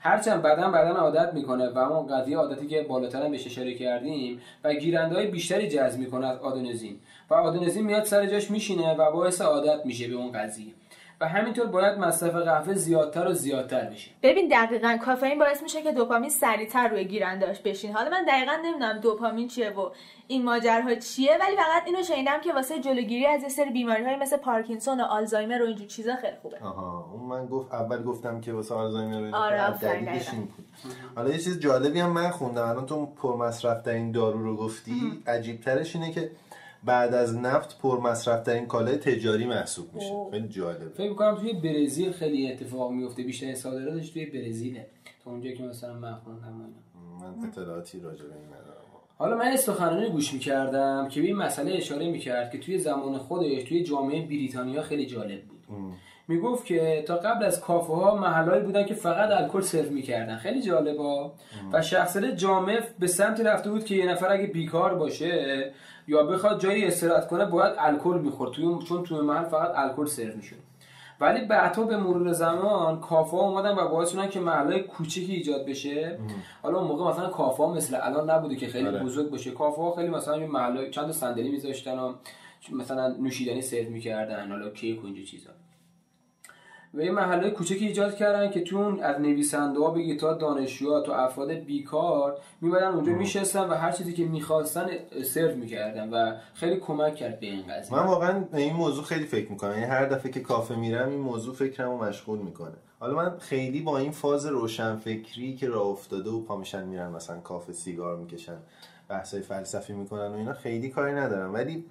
هرچند 0.02 0.42
بدن 0.42 0.72
بدن 0.72 0.92
عادت 0.92 1.34
می‌کنه 1.34 1.70
و 1.70 1.78
اما 1.78 2.02
قضیه 2.02 2.38
عادتی 2.38 2.68
که 2.68 2.82
بالاتر 2.82 3.30
بهش 3.30 3.46
اشاره 3.46 3.74
کردیم 3.74 4.42
و 4.64 4.74
گیرنده 4.74 5.16
های 5.16 5.28
بیشتری 5.28 5.68
جذب 5.70 6.00
می‌کنه 6.00 6.28
از 6.28 6.40
آدونزین 6.40 7.00
و 7.30 7.34
آدونزین 7.34 7.86
میاد 7.86 8.04
سر 8.04 8.26
جاش 8.26 8.52
میشینه 8.52 8.96
و 8.96 9.12
باعث 9.12 9.42
عادت 9.42 9.86
میشه 9.86 10.08
به 10.08 10.16
اون 10.16 10.32
قضیه. 10.32 10.74
و 11.22 11.28
همینطور 11.28 11.66
باید 11.66 11.98
مصرف 11.98 12.36
قهوه 12.36 12.74
زیادتر 12.74 13.28
و 13.28 13.34
زیادتر 13.34 13.86
بشه. 13.86 14.12
ببین 14.24 14.48
دقیقا 14.48 14.98
کافئین 15.06 15.40
باعث 15.40 15.64
میشه 15.64 15.82
که 15.82 15.92
دوپامین 15.92 16.30
سریعتر 16.30 16.88
روی 16.88 17.06
گیرنداش 17.06 17.60
بشین. 17.60 17.94
حالا 17.94 18.10
من 18.10 18.26
دقیقا 18.26 18.52
نمی‌دونم 18.66 19.00
دوپامین 19.00 19.48
چیه 19.48 19.70
و 19.70 19.90
این 20.28 20.44
ماجراها 20.44 20.96
چیه 20.96 21.38
ولی 21.42 21.56
فقط 21.56 21.84
اینو 21.86 22.04
شنیدم 22.04 22.42
که 22.42 22.54
واسه 22.54 22.80
جلوگیری 22.80 23.26
از 23.26 23.44
یه 23.44 23.50
سری 23.50 23.70
بیماری 23.70 24.04
های 24.04 24.16
مثل 24.16 24.38
پارکینسون 24.38 25.02
و 25.02 25.04
آلزایمر 25.04 25.62
و 25.62 25.66
اینجور 25.66 25.88
چیزا 25.88 26.16
خیلی 26.16 26.36
خوبه. 26.42 26.58
آها 26.64 27.10
اون 27.14 27.26
من 27.26 27.46
گفت 27.46 27.74
اول 27.74 28.04
گفتم 28.04 28.42
که 28.42 28.54
واسه 28.54 28.76
آلزایمر 28.76 29.20
رو 29.20 29.36
آره، 29.36 29.58
دلیلش 29.58 29.76
آفرین، 29.76 30.10
این 30.10 30.42
بود. 30.42 30.66
حالا 31.16 31.30
یه 31.30 31.38
چیز 31.38 31.60
جالبی 31.60 32.00
هم 32.00 32.12
من 32.12 32.30
خوندم. 32.30 32.68
الان 32.68 32.86
تو 32.86 33.06
پرمصرف 33.06 33.82
ترین 33.82 34.12
دارو 34.12 34.44
رو 34.44 34.58
گفتی. 34.58 35.24
عجیب 35.28 35.62
ترش 35.62 35.96
اینه 35.96 36.12
که 36.12 36.32
بعد 36.84 37.14
از 37.14 37.38
نفت 37.38 37.80
پرمصرف 37.80 38.44
ترین 38.44 38.66
کالای 38.66 38.98
تجاری 38.98 39.46
محسوب 39.46 39.94
میشه. 39.94 40.14
خیلی 40.32 40.48
جالبه. 40.48 40.90
فکر 40.90 41.10
می‌کنم 41.10 41.36
توی 41.36 41.54
برزیل 41.54 42.12
خیلی 42.12 42.52
اتفاق 42.52 42.92
میفته 42.92 43.24
بیشتر 43.24 43.56
صادراتش 43.56 44.10
توی 44.10 44.26
برزیله. 44.26 44.88
تا 45.24 45.32
اونجایی 45.32 45.58
که 45.58 45.64
مثلا 45.64 45.94
من 45.94 46.16
خوندم. 46.16 46.74
من 47.22 47.48
اطلاعاتی 47.48 48.00
راجع 48.00 48.26
به 48.26 48.36
این 48.36 48.48
ندارم. 48.48 48.80
حالا 49.18 49.38
من 49.38 49.56
سخنرانی 49.56 50.10
گوش 50.10 50.34
می‌کردم 50.34 51.08
که 51.08 51.22
به 51.22 51.28
این 51.28 51.36
مسئله 51.36 51.74
اشاره 51.74 52.12
می‌کرد 52.12 52.52
که 52.52 52.58
توی 52.58 52.78
زمان 52.78 53.18
خودش 53.18 53.64
توی 53.64 53.84
جامعه 53.84 54.26
بریتانیا 54.26 54.82
خیلی 54.82 55.06
جالب 55.06 55.42
بود. 55.42 55.66
می‌گفت 56.30 56.66
که 56.66 57.04
تا 57.08 57.18
قبل 57.18 57.46
از 57.46 57.62
کافه 57.62 57.94
ها 57.94 58.16
محلهایی 58.16 58.64
بودن 58.64 58.86
که 58.86 58.94
فقط 58.94 59.32
الکل 59.32 59.62
سرو 59.62 59.90
می‌کردن. 59.90 60.38
خیلی 60.38 60.62
جالبا 60.62 61.32
و 61.74 61.82
شخصیت 61.82 62.36
جامع 62.36 62.82
به 63.00 63.08
سمتی 63.08 63.44
رفته 63.44 63.72
بود 63.72 63.86
که 63.86 63.96
یه 63.96 64.06
نفر 64.12 64.32
اگه 64.32 64.48
بیکار 64.48 64.96
باشه 64.96 65.74
یا 66.08 66.24
بخواد 66.24 66.62
جایی 66.62 66.86
استراحت 66.86 67.28
کنه 67.28 67.46
باید 67.46 67.74
الکل 67.78 68.20
می‌خورد. 68.24 68.52
توی 68.52 68.86
چون 68.88 69.04
توی 69.04 69.20
محل 69.20 69.44
فقط 69.44 69.72
الکل 69.76 70.06
سرو 70.06 70.36
می‌شد. 70.36 70.56
ولی 71.22 71.46
بعدها 71.46 71.84
به 71.84 71.98
مرور 71.98 72.32
زمان 72.32 73.00
کافه 73.00 73.38
ها 73.38 73.44
اومدن 73.44 73.72
و 73.72 73.88
باعث 73.88 74.12
شدن 74.12 74.30
که 74.30 74.40
محلهای 74.40 74.82
کوچیکی 74.82 75.34
ایجاد 75.34 75.66
بشه. 75.66 76.20
حالا 76.64 76.80
اون 76.80 76.88
موقع 76.88 77.12
مثلا 77.12 77.30
کافه 77.30 77.64
ها 77.64 77.74
مثل 77.74 77.98
الان 78.02 78.30
نبوده 78.30 78.56
که 78.56 78.68
خیلی 78.68 78.88
آره. 78.88 79.04
بزرگ 79.04 79.30
باشه. 79.32 79.52
کافه 79.52 79.82
ها 79.82 79.92
خیلی 79.92 80.10
مثلا 80.10 80.38
یه 80.38 80.48
محل 80.48 80.90
چند 80.90 81.12
صندلی 81.12 81.50
میذاشتن 81.50 82.00
و 82.00 82.14
مثلا 82.72 83.08
نوشیدنی 83.08 83.62
سرو 83.62 83.90
می‌کردن. 83.90 84.50
حالا 84.50 84.70
کیک 84.70 85.04
و 85.04 85.06
اینجور 85.06 85.26
چیزا. 85.26 85.50
و 86.94 87.02
یه 87.02 87.12
محله 87.12 87.50
کوچکی 87.52 87.88
ایجاد 87.88 88.16
کردن 88.16 88.52
که 88.52 88.62
تو 88.62 88.78
اون 88.78 89.00
از 89.00 89.22
نویسنده 89.22 89.80
ها 89.80 89.92
بگی 89.92 90.18
تا 90.18 90.34
دانشجوها 90.34 91.02
تا 91.02 91.16
افراد 91.16 91.52
بیکار 91.52 92.38
می‌برن 92.62 92.94
اونجا 92.94 93.12
میشستن 93.12 93.60
و 93.60 93.74
هر 93.74 93.92
چیزی 93.92 94.14
که 94.14 94.26
می‌خواستن 94.26 94.88
سرو 95.24 95.56
می‌کردن 95.56 96.10
و 96.10 96.36
خیلی 96.54 96.78
کمک 96.78 97.16
کرد 97.16 97.40
به 97.40 97.46
این 97.46 97.64
قضیه. 97.70 97.98
من 97.98 98.06
واقعا 98.06 98.40
به 98.40 98.58
این 98.58 98.74
موضوع 98.74 99.04
خیلی 99.04 99.26
فکر 99.26 99.52
می‌کنم. 99.52 99.72
یعنی 99.72 99.86
هر 99.86 100.06
دفعه 100.06 100.32
که 100.32 100.40
کافه 100.40 100.76
میرم 100.76 101.10
این 101.10 101.20
موضوع 101.20 101.56
فکرمو 101.56 101.98
مشغول 101.98 102.40
می‌کنه. 102.40 102.76
حالا 103.00 103.16
من 103.16 103.38
خیلی 103.40 103.82
با 103.82 103.98
این 103.98 104.12
فاز 104.12 104.46
روشنفکری 104.46 105.56
که 105.56 105.68
راه 105.68 105.88
افتاده 105.88 106.30
و 106.30 106.42
پا 106.42 106.58
میشن 106.58 106.84
میرن 106.84 107.12
مثلا 107.12 107.40
کافه 107.40 107.74
سیگار 107.74 108.18
می‌کشن 108.18 108.58
بحثای 109.10 109.42
فلسفی 109.42 109.94
می‌کنن 109.94 110.28
و 110.28 110.34
اینا 110.34 110.54
خیلی 110.54 110.90
کاری 110.90 111.14
ندارم. 111.14 111.54
ولی 111.54 111.86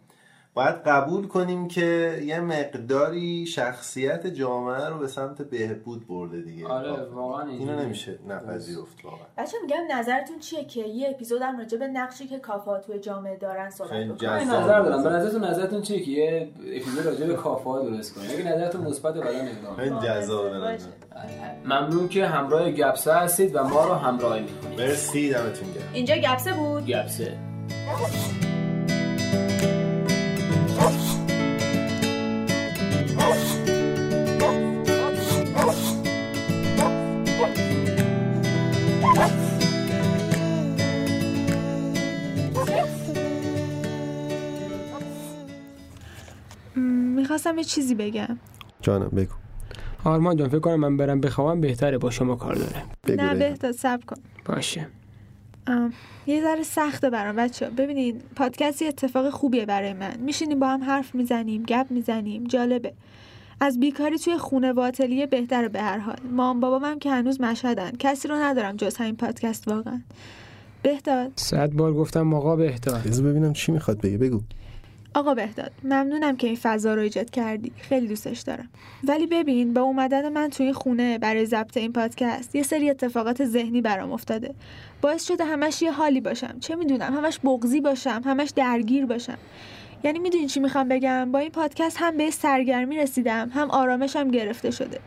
باید 0.58 0.74
قبول 0.74 1.26
کنیم 1.26 1.68
که 1.68 2.20
یه 2.24 2.40
مقداری 2.40 3.46
شخصیت 3.46 4.26
جامعه 4.26 4.86
رو 4.86 4.98
به 4.98 5.08
سمت 5.08 5.42
بهبود 5.42 6.06
برده 6.06 6.40
دیگه. 6.40 6.66
آره،. 6.66 6.92
واقعا 7.04 7.48
اینو. 7.48 7.82
نمیشه 7.82 8.18
نپذیرفت 8.28 9.04
واقعا. 9.04 9.26
بچه 9.38 9.56
میگم 9.62 9.98
نظرتون 9.98 10.38
چیه 10.38 10.64
که 10.64 10.80
یه 10.80 11.08
اپیزود 11.10 11.42
هم 11.42 11.58
راجع 11.58 11.78
به 11.78 11.86
نقشی 11.86 12.26
که 12.26 12.38
کافه 12.38 12.70
توی 12.86 12.98
جامعه 12.98 13.36
دارن 13.36 13.70
صحبت 13.70 14.18
جذاب. 14.18 14.40
نظر 14.40 14.82
دارم. 14.82 15.02
به 15.02 15.08
نظرتون 15.08 15.44
نظرتون 15.44 15.82
چیه 15.82 16.00
که 16.00 16.10
یه 16.10 16.50
اپیزود 16.66 17.06
راجع 17.06 17.26
به 17.26 17.34
کافه 17.34 17.70
ها 17.70 17.82
درست 17.82 18.14
کنیم؟ 18.14 18.30
اگه 18.30 18.52
نظرتون 18.52 18.80
مثبت 18.80 19.14
بعدا 19.14 19.38
اقدام 19.38 19.76
خیلی 19.76 19.96
جذابه 20.08 20.50
به 20.50 20.58
باشه. 20.58 20.74
نظر. 20.74 20.84
ممنون 21.64 22.08
که 22.08 22.26
همراه 22.26 22.70
گپسه 22.70 23.14
هستید 23.14 23.56
و 23.56 23.64
ما 23.64 23.84
رو 23.84 23.94
همراهی 23.94 24.42
می‌کنید. 24.42 24.80
مرسی 24.80 25.30
دمتون 25.30 25.72
گرم. 25.72 25.90
اینجا 25.92 26.14
گپسه 26.14 26.52
بود. 26.52 26.86
گپسه. 26.86 27.38
می‌خواستم 47.38 47.59
یه 47.59 47.64
چیزی 47.64 47.95
بگم. 47.95 48.38
جانم 48.83 49.09
بگو. 49.09 49.33
آرمان 50.04 50.37
جان 50.37 50.49
فکر 50.49 50.59
کنم 50.59 50.80
من 50.80 50.97
برم 50.97 51.21
بخوابم 51.21 51.61
بهتره 51.61 51.99
با 51.99 52.11
شما 52.11 52.37
کار 52.37 52.54
داره. 52.54 52.83
بگو 53.07 53.23
نه. 53.23 53.35
بهتر 53.35 53.73
سب 53.73 54.00
کن. 54.07 54.16
باشه. 54.45 54.87
یه 56.26 56.42
ذره 56.42 56.62
سخته 56.62 57.11
برام 57.11 57.37
بچه 57.37 57.71
ببینید 57.71 58.23
پادکست 58.37 58.83
یه 58.83 58.88
اتفاق 58.88 59.30
خوبیه 59.30 59.66
برای 59.66 59.92
من. 59.92 60.16
میشینیم 60.21 60.59
با 60.59 60.68
هم 60.68 60.85
حرف 60.85 61.14
می‌زنیم 61.14 61.62
گپ 61.62 61.87
می‌زنیم. 61.90 62.45
جالبه. 62.45 62.92
از 63.61 63.80
بیکاری 63.80 64.18
توی 64.18 64.38
خونه 64.38 64.73
و 64.73 64.80
آتلیه 64.80 65.26
بهتره 65.26 65.68
به 65.68 65.83
هر 65.83 65.99
حال. 65.99 66.16
مام 66.33 66.61
بابام 66.61 66.85
هم 66.85 66.99
که 66.99 67.11
هنوز 67.11 67.40
مشهدن. 67.40 67.90
کسی 67.99 68.28
رو 68.28 68.35
ندارم 68.35 68.76
جز 68.76 68.97
همین 68.97 69.16
پادکست 69.16 69.68
واقعا. 69.68 70.00
بهداد 70.83 71.33
صد 71.37 71.73
بار 71.73 71.95
گفتم 71.95 72.35
آقا 72.35 72.57
بذار 72.57 73.26
ببینم 73.26 73.52
چی 73.52 73.73
می‌خواد 73.73 74.00
بگه. 74.00 74.18
بگو. 74.18 74.40
آقا 75.14 75.34
بهداد 75.34 75.72
ممنونم 75.84 76.36
که 76.36 76.46
این 76.46 76.56
فضا 76.62 76.94
رو 76.94 77.00
ایجاد 77.00 77.30
کردی. 77.30 77.72
خیلی 77.76 78.06
دوستش 78.06 78.40
دارم. 78.40 78.68
ولی 79.04 79.26
ببین 79.26 79.74
با 79.74 79.80
اومدن 79.80 80.32
من 80.32 80.48
توی 80.48 80.66
این 80.66 80.74
خونه 80.74 81.18
برای 81.18 81.46
ضبط 81.46 81.76
این 81.76 81.92
پادکست 81.92 82.54
یه 82.54 82.62
سری 82.62 82.90
اتفاقات 82.90 83.44
ذهنی 83.44 83.80
برام 83.80 84.12
افتاده. 84.12 84.54
باعث 85.00 85.24
شده 85.24 85.44
همش 85.44 85.82
یه 85.82 85.92
حالی 85.92 86.20
باشم. 86.20 86.56
چه 86.60 86.76
می‌دونم؟ 86.76 87.16
همش 87.16 87.40
بغزی 87.44 87.80
باشم 87.80 88.22
همش 88.24 88.50
درگیر 88.56 89.06
باشم. 89.06 89.38
یعنی 90.04 90.18
می‌دونی 90.18 90.46
چی 90.46 90.60
می‌خوام 90.60 90.88
بگم؟ 90.88 91.32
با 91.32 91.38
این 91.38 91.50
پادکست 91.50 91.96
هم 92.00 92.16
به 92.16 92.30
سرگرمی 92.30 92.96
رسیدم 92.96 93.50
هم 93.54 93.70
آرامشم 93.70 94.30
گرفته 94.30 94.70
شده. 94.70 94.98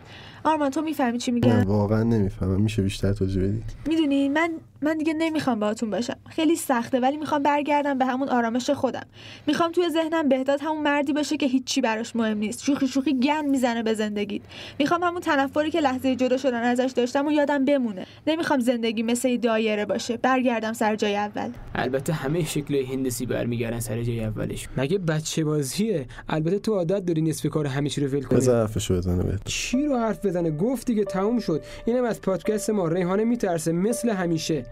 آرمان 0.44 0.70
تو 0.70 0.82
می‌فهمی 0.82 1.18
چی 1.18 1.32
میگم؟ 1.32 1.64
واقعا 1.64 2.04
نمی‌فهمم. 2.04 2.62
میشه 2.62 2.82
بیشتر 2.82 3.14
توضیح 3.14 3.44
بدی؟ 3.44 3.64
می‌دونی 3.88 4.30
من 4.30 4.52
من 4.84 4.98
دیگه 4.98 5.14
نمی‌خوام 5.14 5.60
باهاتون 5.60 5.90
باشم. 5.90 6.18
خیلی 6.30 6.56
سخته 6.56 7.00
ولی 7.00 7.18
می‌خوام 7.18 7.44
برگردم 7.44 7.98
به 7.98 8.06
همون 8.06 8.30
آرامش 8.30 8.70
خودم. 8.70 9.06
می‌خوام 9.48 9.72
توی 9.72 9.90
ذهنم 9.90 10.30
بهداد 10.30 10.60
همون 10.62 10.84
مردی 10.84 11.14
باشه 11.14 11.38
که 11.38 11.46
هیچی 11.46 11.82
براش 11.82 12.16
مهم 12.16 12.38
نیست. 12.38 12.64
شوخی 12.64 12.88
شوخی 12.88 13.20
گن 13.20 13.46
می‌زنه 13.46 13.84
به 13.84 13.94
زندگیت. 13.94 14.42
می‌خوام 14.80 15.04
همون 15.04 15.22
تنفری 15.22 15.72
که 15.72 15.80
لحظه 15.80 16.16
جدا 16.16 16.38
شدن 16.38 16.64
ازش 16.64 16.92
داشتم 16.96 17.28
و 17.28 17.32
یادم 17.32 17.66
بمونه. 17.66 18.06
نمی‌خوام 18.28 18.60
زندگی 18.60 19.04
مثل 19.04 19.38
دایره 19.38 19.86
باشه. 19.86 20.18
برگردم 20.18 20.74
سر 20.74 20.96
جای 20.96 21.16
اول. 21.16 21.50
البته 21.76 22.14
همه 22.14 22.46
شکل 22.46 22.76
هندسی 22.86 23.26
برمیگردن 23.26 23.80
سر 23.80 24.04
جای 24.04 24.24
اولش. 24.24 24.68
مگه 24.78 24.98
بچه 24.98 25.44
بازیه؟ 25.44 26.06
البته 26.30 26.60
تو 26.60 26.74
عادت 26.74 27.06
داری 27.06 27.22
نصف 27.22 27.46
کار 27.46 27.68
همه 27.68 27.90
چی 27.90 28.02
رو 28.02 28.08
ول 28.08 28.24
کنی. 28.24 28.46
حرفشو 28.46 28.98
بزنه 28.98 29.24
بهت. 29.24 29.42
چی 29.46 29.86
رو 29.86 29.98
حرف 29.98 30.26
بزنه؟ 30.26 30.52
گفت 30.52 30.88
دیگه 30.88 31.04
تموم 31.04 31.40
شد. 31.40 31.64
اینم 31.86 32.04
از 32.04 32.22
پادکست 32.22 32.70
ما. 32.70 32.88
ریحانه 32.88 33.24
میترسه 33.24 33.72
مثل 33.72 34.10
همیشه. 34.10 34.66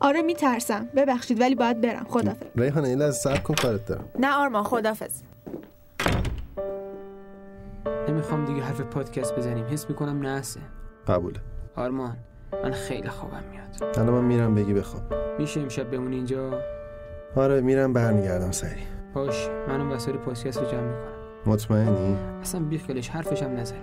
آره 0.00 0.22
میترسم. 0.22 0.88
ببخشید 0.96 1.40
ولی 1.40 1.54
باید 1.54 1.80
برم. 1.80 2.06
خدافظ. 2.08 2.46
ریحانه 2.56 2.88
این 2.88 3.02
از 3.02 3.16
صبر 3.16 3.38
کن 3.38 3.54
کارت 3.54 3.86
دارم. 3.86 4.04
نه 4.18 4.34
آرمان 4.34 4.62
خدافظ. 4.64 5.22
نمی‌خوام 8.08 8.44
دیگه 8.44 8.62
حرف 8.62 8.80
پادکست 8.80 9.36
بزنیم. 9.36 9.64
حس 9.64 9.88
می‌کنم 9.88 10.26
نحسه. 10.26 10.60
قبوله. 11.08 11.40
آرمان 11.76 12.16
من 12.64 12.72
خیلی 12.72 13.08
خوابم 13.08 13.42
میاد. 13.50 13.98
الان 13.98 14.14
من 14.14 14.24
میرم 14.24 14.54
بگی 14.54 14.74
بخواب. 14.74 15.02
میشه 15.38 15.60
امشب 15.60 15.90
بمونی 15.90 16.16
اینجا؟ 16.16 16.60
آره 17.36 17.60
میرم 17.60 17.92
برمیگردم 17.92 18.50
سری. 18.50 18.82
باش 19.14 19.48
منم 19.68 19.92
وسایل 19.92 20.16
پادکست 20.16 20.58
رو 20.58 20.70
جمع 20.70 20.80
می‌کنم. 20.80 21.12
مطمئنی؟ 21.46 22.16
اصلا 22.42 22.60
بیخیالش 22.60 23.08
حرفش 23.08 23.42
هم 23.42 23.56
نزنی. 23.56 23.78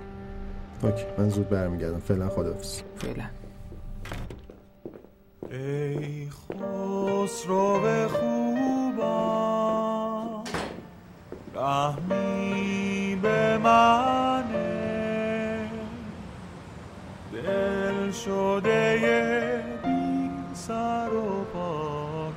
اوکی 0.83 1.05
من 1.17 1.29
زود 1.29 1.49
برمیگردم. 1.49 1.99
فعلا 1.99 2.29
خداحافظ 2.29 2.81
فعلا. 2.97 3.23
ای 5.51 6.29
خسرو 6.29 8.07
خوبا 8.07 9.13
رحمی 11.55 13.15
به 13.21 13.57
منه. 13.57 14.73
دل 17.33 18.11
شده 18.11 18.99
بی 19.83 20.29
سر 20.53 21.09
و 21.13 21.43
پا 21.53 22.31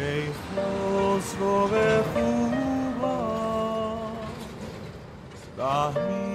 ای 0.00 0.22
خسرو 0.32 1.68
خوبا 2.02 3.20
رحمی 5.58 6.29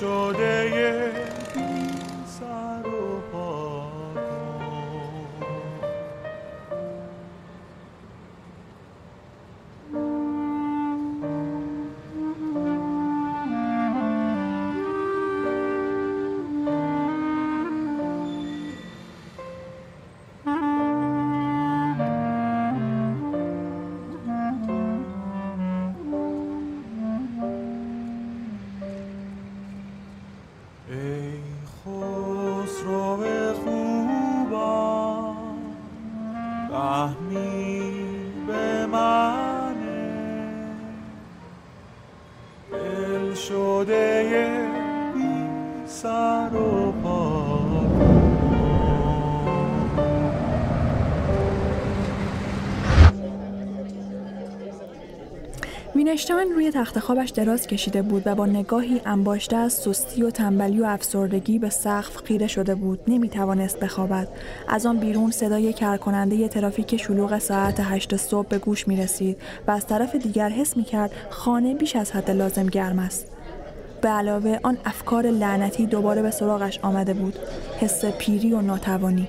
شده 0.00 1.07
وینشتاین 56.18 56.52
روی 56.52 56.70
تخت 56.70 56.98
خوابش 56.98 57.30
دراز 57.30 57.66
کشیده 57.66 58.02
بود 58.02 58.22
و 58.26 58.34
با 58.34 58.46
نگاهی 58.46 59.00
انباشته 59.06 59.56
از 59.56 59.72
سستی 59.72 60.22
و 60.22 60.30
تنبلی 60.30 60.80
و 60.80 60.84
افسردگی 60.84 61.58
به 61.58 61.70
سقف 61.70 62.16
خیره 62.16 62.46
شده 62.46 62.74
بود. 62.74 63.00
نمی 63.08 63.28
توانست 63.28 63.80
بخوابد. 63.80 64.28
از 64.68 64.86
آن 64.86 64.98
بیرون 64.98 65.30
صدای 65.30 65.72
کرکننده 65.72 66.48
ترافیک 66.48 66.96
شلوغ 66.96 67.38
ساعت 67.38 67.80
هشت 67.80 68.16
صبح 68.16 68.48
به 68.48 68.58
گوش 68.58 68.88
می 68.88 68.96
رسید 68.96 69.36
و 69.66 69.70
از 69.70 69.86
طرف 69.86 70.14
دیگر 70.16 70.48
حس 70.48 70.76
می 70.76 70.84
کرد 70.84 71.10
خانه 71.30 71.74
بیش 71.74 71.96
از 71.96 72.12
حد 72.12 72.30
لازم 72.30 72.66
گرم 72.66 72.98
است. 72.98 73.26
به 74.00 74.08
علاوه 74.08 74.58
آن 74.62 74.78
افکار 74.84 75.26
لعنتی 75.26 75.86
دوباره 75.86 76.22
به 76.22 76.30
سراغش 76.30 76.78
آمده 76.82 77.14
بود. 77.14 77.38
حس 77.80 78.04
پیری 78.04 78.52
و 78.52 78.60
ناتوانی. 78.60 79.28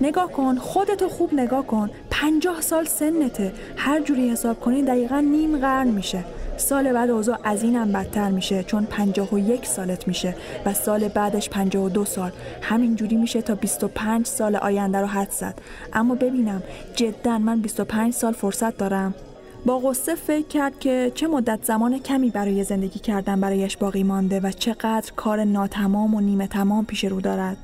نگاه 0.00 0.32
کن 0.32 0.58
خودتو 0.58 1.08
خوب 1.08 1.34
نگاه 1.34 1.66
کن. 1.66 1.90
پنجاه 2.20 2.60
سال 2.60 2.84
سنته. 2.84 3.52
هر 3.76 4.00
جوری 4.00 4.30
حساب 4.30 4.60
کنی 4.60 4.82
دقیقا 4.82 5.20
نیم 5.20 5.58
قرن 5.58 5.88
میشه. 5.88 6.24
سال 6.56 6.92
بعد 6.92 7.10
اوضاع 7.10 7.38
از 7.44 7.62
اینم 7.62 7.92
بدتر 7.92 8.30
میشه 8.30 8.62
چون 8.62 8.84
پنجاه 8.84 9.34
و 9.34 9.38
یک 9.38 9.66
سالت 9.66 10.08
میشه 10.08 10.34
و 10.66 10.74
سال 10.74 11.08
بعدش 11.08 11.48
پنجاه 11.48 11.84
و 11.84 11.88
دو 11.88 12.04
سال. 12.04 12.30
همین 12.62 12.96
جوری 12.96 13.16
میشه 13.16 13.42
تا 13.42 13.54
25 13.54 14.26
سال 14.26 14.56
آینده 14.56 14.98
رو 14.98 15.06
حد 15.06 15.30
زد. 15.30 15.54
اما 15.92 16.14
ببینم 16.14 16.62
جدا 16.94 17.38
من 17.38 17.60
25 17.60 18.12
سال 18.12 18.32
فرصت 18.32 18.76
دارم. 18.76 19.14
با 19.66 19.78
غصه 19.78 20.14
فکر 20.14 20.46
کرد 20.46 20.78
که 20.78 21.12
چه 21.14 21.26
مدت 21.26 21.58
زمان 21.62 21.98
کمی 21.98 22.30
برای 22.30 22.64
زندگی 22.64 22.98
کردن 22.98 23.40
برایش 23.40 23.76
باقی 23.76 24.02
مانده 24.02 24.40
و 24.40 24.50
چقدر 24.50 25.12
کار 25.16 25.44
ناتمام 25.44 26.14
و 26.14 26.20
نیمه 26.20 26.46
تمام 26.46 26.86
پیش 26.86 27.04
رو 27.04 27.20
دارد. 27.20 27.56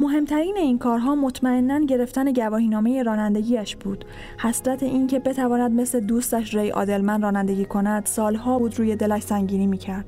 مهمترین 0.00 0.56
این 0.56 0.78
کارها 0.78 1.14
مطمئنا 1.14 1.78
گرفتن 1.78 2.32
گواهینامه 2.32 3.02
رانندگیش 3.02 3.76
بود. 3.76 4.04
حسرت 4.38 4.82
این 4.82 5.06
که 5.06 5.18
بتواند 5.18 5.72
مثل 5.72 6.00
دوستش 6.00 6.54
ری 6.54 6.70
آدلمن 6.70 7.22
رانندگی 7.22 7.64
کند 7.64 8.06
سالها 8.06 8.58
بود 8.58 8.78
روی 8.78 8.96
دلش 8.96 9.22
سنگینی 9.22 9.66
می‌کرد. 9.66 10.04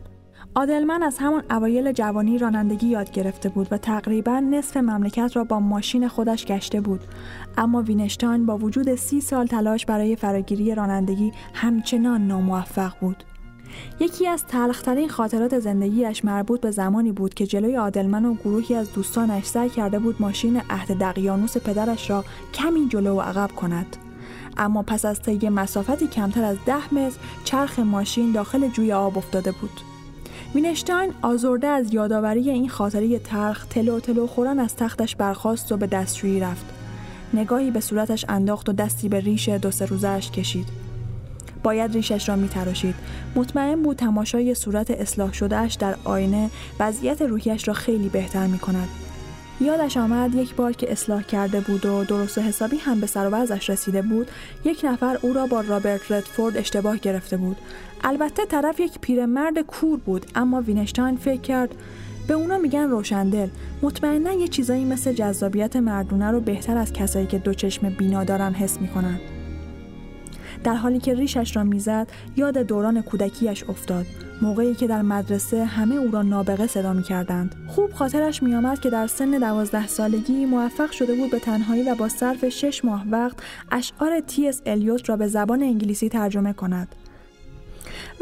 آدلمن 0.54 1.02
از 1.02 1.18
همان 1.18 1.42
اوایل 1.50 1.92
جوانی 1.92 2.38
رانندگی 2.38 2.86
یاد 2.86 3.10
گرفته 3.10 3.48
بود 3.48 3.68
و 3.70 3.78
تقریبا 3.78 4.40
نصف 4.40 4.76
مملکت 4.76 5.36
را 5.36 5.44
با 5.44 5.60
ماشین 5.60 6.08
خودش 6.08 6.46
گشته 6.46 6.80
بود. 6.80 7.00
اما 7.58 7.82
وینشتاین 7.82 8.46
با 8.46 8.58
وجود 8.58 8.94
سی 8.94 9.20
سال 9.20 9.46
تلاش 9.46 9.86
برای 9.86 10.16
فراگیری 10.16 10.74
رانندگی 10.74 11.32
همچنان 11.54 12.26
ناموفق 12.26 12.92
بود. 13.00 13.24
یکی 14.00 14.28
از 14.28 14.46
تلخترین 14.46 15.08
خاطرات 15.08 15.58
زندگیش 15.58 16.24
مربوط 16.24 16.60
به 16.60 16.70
زمانی 16.70 17.12
بود 17.12 17.34
که 17.34 17.46
جلوی 17.46 17.76
آدلمن 17.76 18.24
و 18.24 18.34
گروهی 18.34 18.74
از 18.74 18.92
دوستانش 18.92 19.44
سعی 19.44 19.68
کرده 19.68 19.98
بود 19.98 20.16
ماشین 20.20 20.62
عهد 20.70 20.98
دقیانوس 20.98 21.56
پدرش 21.56 22.10
را 22.10 22.24
کمی 22.54 22.88
جلو 22.88 23.16
و 23.16 23.20
عقب 23.20 23.50
کند. 23.56 23.96
اما 24.56 24.82
پس 24.82 25.04
از 25.04 25.22
طی 25.22 25.48
مسافتی 25.48 26.06
کمتر 26.06 26.44
از 26.44 26.56
ده 26.66 26.94
متر 26.94 27.16
چرخ 27.44 27.78
ماشین 27.78 28.32
داخل 28.32 28.68
جوی 28.68 28.92
آب 28.92 29.18
افتاده 29.18 29.52
بود. 29.52 29.80
وینشتاین 30.54 31.12
آزرده 31.22 31.66
از 31.66 31.94
یادآوری 31.94 32.50
این 32.50 32.68
خاطره 32.68 33.18
تلخ 33.18 33.66
تلو 33.66 34.00
تلو 34.00 34.26
خوران 34.26 34.58
از 34.58 34.76
تختش 34.76 35.16
برخاست 35.16 35.72
و 35.72 35.76
به 35.76 35.86
دستشویی 35.86 36.40
رفت. 36.40 36.64
نگاهی 37.34 37.70
به 37.70 37.80
صورتش 37.80 38.24
انداخت 38.28 38.68
و 38.68 38.72
دستی 38.72 39.08
به 39.08 39.20
ریش 39.20 39.48
دو 39.48 39.70
سه 39.70 39.86
روزش 39.86 40.30
کشید. 40.30 40.66
باید 41.62 41.92
ریشش 41.92 42.28
را 42.28 42.36
میتراشید. 42.36 42.94
مطمئن 43.36 43.82
بود 43.82 43.96
تماشای 43.96 44.54
صورت 44.54 44.90
اصلاح 44.90 45.32
شدهش 45.32 45.74
در 45.74 45.94
آینه 46.04 46.50
وضعیت 46.80 47.22
روحیش 47.22 47.68
را 47.68 47.74
خیلی 47.74 48.08
بهتر 48.08 48.46
می 48.46 48.58
کند. 48.58 48.88
یادش 49.60 49.96
آمد 49.96 50.34
یک 50.34 50.54
بار 50.54 50.72
که 50.72 50.92
اصلاح 50.92 51.22
کرده 51.22 51.60
بود 51.60 51.86
و 51.86 52.04
درست 52.04 52.38
و 52.38 52.40
حسابی 52.40 52.76
هم 52.76 53.00
به 53.00 53.06
سر 53.06 53.28
و 53.28 53.34
رسیده 53.68 54.02
بود 54.02 54.30
یک 54.64 54.80
نفر 54.84 55.18
او 55.22 55.32
را 55.32 55.46
با 55.46 55.60
رابرت 55.60 56.12
ردفورد 56.12 56.56
اشتباه 56.56 56.96
گرفته 56.96 57.36
بود. 57.36 57.56
البته 58.04 58.46
طرف 58.46 58.80
یک 58.80 58.98
پیرمرد 59.00 59.58
کور 59.58 59.98
بود 59.98 60.26
اما 60.34 60.60
وینشتاین 60.60 61.16
فکر 61.16 61.40
کرد 61.40 61.74
به 62.26 62.34
اونا 62.34 62.58
میگن 62.58 62.88
روشندل. 62.90 63.48
مطمئنا 63.82 64.32
یه 64.32 64.48
چیزایی 64.48 64.84
مثل 64.84 65.12
جذابیت 65.12 65.76
مردونه 65.76 66.30
رو 66.30 66.40
بهتر 66.40 66.76
از 66.76 66.92
کسایی 66.92 67.26
که 67.26 67.38
دو 67.38 67.54
چشم 67.54 67.90
بینا 67.90 68.24
دارن 68.24 68.52
حس 68.52 68.80
می‌کنن. 68.80 69.20
در 70.64 70.74
حالی 70.74 70.98
که 70.98 71.14
ریشش 71.14 71.56
را 71.56 71.64
می‌زد 71.64 72.06
یاد 72.36 72.58
دوران 72.58 73.02
کودکیش 73.02 73.64
افتاد 73.68 74.06
موقعی 74.42 74.74
که 74.74 74.86
در 74.86 75.02
مدرسه 75.02 75.64
همه 75.64 75.94
او 75.94 76.10
را 76.10 76.22
نابغه 76.22 76.66
صدا 76.66 76.92
می 76.92 77.02
کردند. 77.02 77.54
خوب 77.68 77.92
خاطرش 77.92 78.42
می 78.42 78.54
آمد 78.54 78.80
که 78.80 78.90
در 78.90 79.06
سن 79.06 79.30
دوازده 79.30 79.86
سالگی 79.86 80.46
موفق 80.46 80.90
شده 80.90 81.14
بود 81.14 81.30
به 81.30 81.38
تنهایی 81.38 81.82
و 81.82 81.94
با 81.94 82.08
صرف 82.08 82.48
شش 82.48 82.84
ماه 82.84 83.04
وقت 83.10 83.36
اشعار 83.72 84.20
تی 84.20 84.48
اس 84.48 84.62
الیوت 84.66 85.08
را 85.08 85.16
به 85.16 85.26
زبان 85.26 85.62
انگلیسی 85.62 86.08
ترجمه 86.08 86.52
کند. 86.52 86.88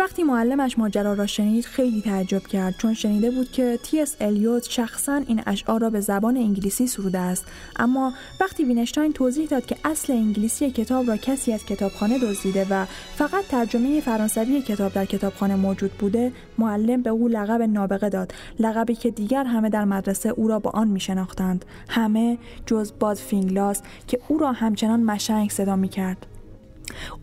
وقتی 0.00 0.22
معلمش 0.22 0.78
ماجرا 0.78 1.14
را 1.14 1.26
شنید 1.26 1.64
خیلی 1.64 2.00
تعجب 2.00 2.46
کرد 2.46 2.74
چون 2.78 2.94
شنیده 2.94 3.30
بود 3.30 3.52
که 3.52 3.78
تی 3.82 4.00
اس 4.00 4.16
الیوت 4.20 4.70
شخصا 4.70 5.14
این 5.14 5.42
اشعار 5.46 5.80
را 5.80 5.90
به 5.90 6.00
زبان 6.00 6.36
انگلیسی 6.36 6.86
سروده 6.86 7.18
است. 7.18 7.44
اما 7.76 8.12
وقتی 8.40 8.64
وینشتاین 8.64 9.12
توضیح 9.12 9.48
داد 9.48 9.66
که 9.66 9.76
اصل 9.84 10.12
انگلیسی 10.12 10.70
کتاب 10.70 11.08
را 11.08 11.16
کسی 11.16 11.52
از 11.52 11.64
کتابخانه 11.64 12.18
دزدیده 12.18 12.66
و 12.70 12.86
فقط 13.16 13.44
ترجمه 13.44 14.00
فرانسوی 14.00 14.62
کتاب 14.62 14.92
در 14.92 15.04
کتابخانه 15.04 15.56
موجود 15.56 15.92
بوده 15.92 16.32
معلم 16.58 17.02
به 17.02 17.10
او 17.10 17.28
لقب 17.28 17.62
نابغه 17.62 18.08
داد. 18.08 18.34
لقبی 18.60 18.94
که 18.94 19.10
دیگر 19.10 19.44
همه 19.44 19.68
در 19.68 19.84
مدرسه 19.84 20.28
او 20.28 20.48
را 20.48 20.58
با 20.58 20.70
آن 20.70 20.88
میشناختند. 20.88 21.64
همه 21.88 22.38
جز 22.66 22.92
باد 22.98 23.16
فینگلاس 23.16 23.82
که 24.06 24.20
او 24.28 24.38
را 24.38 24.52
همچنان 24.52 25.02
مشنگ 25.02 25.50
صدا 25.50 25.76
می 25.76 25.88
کرد. 25.88 26.26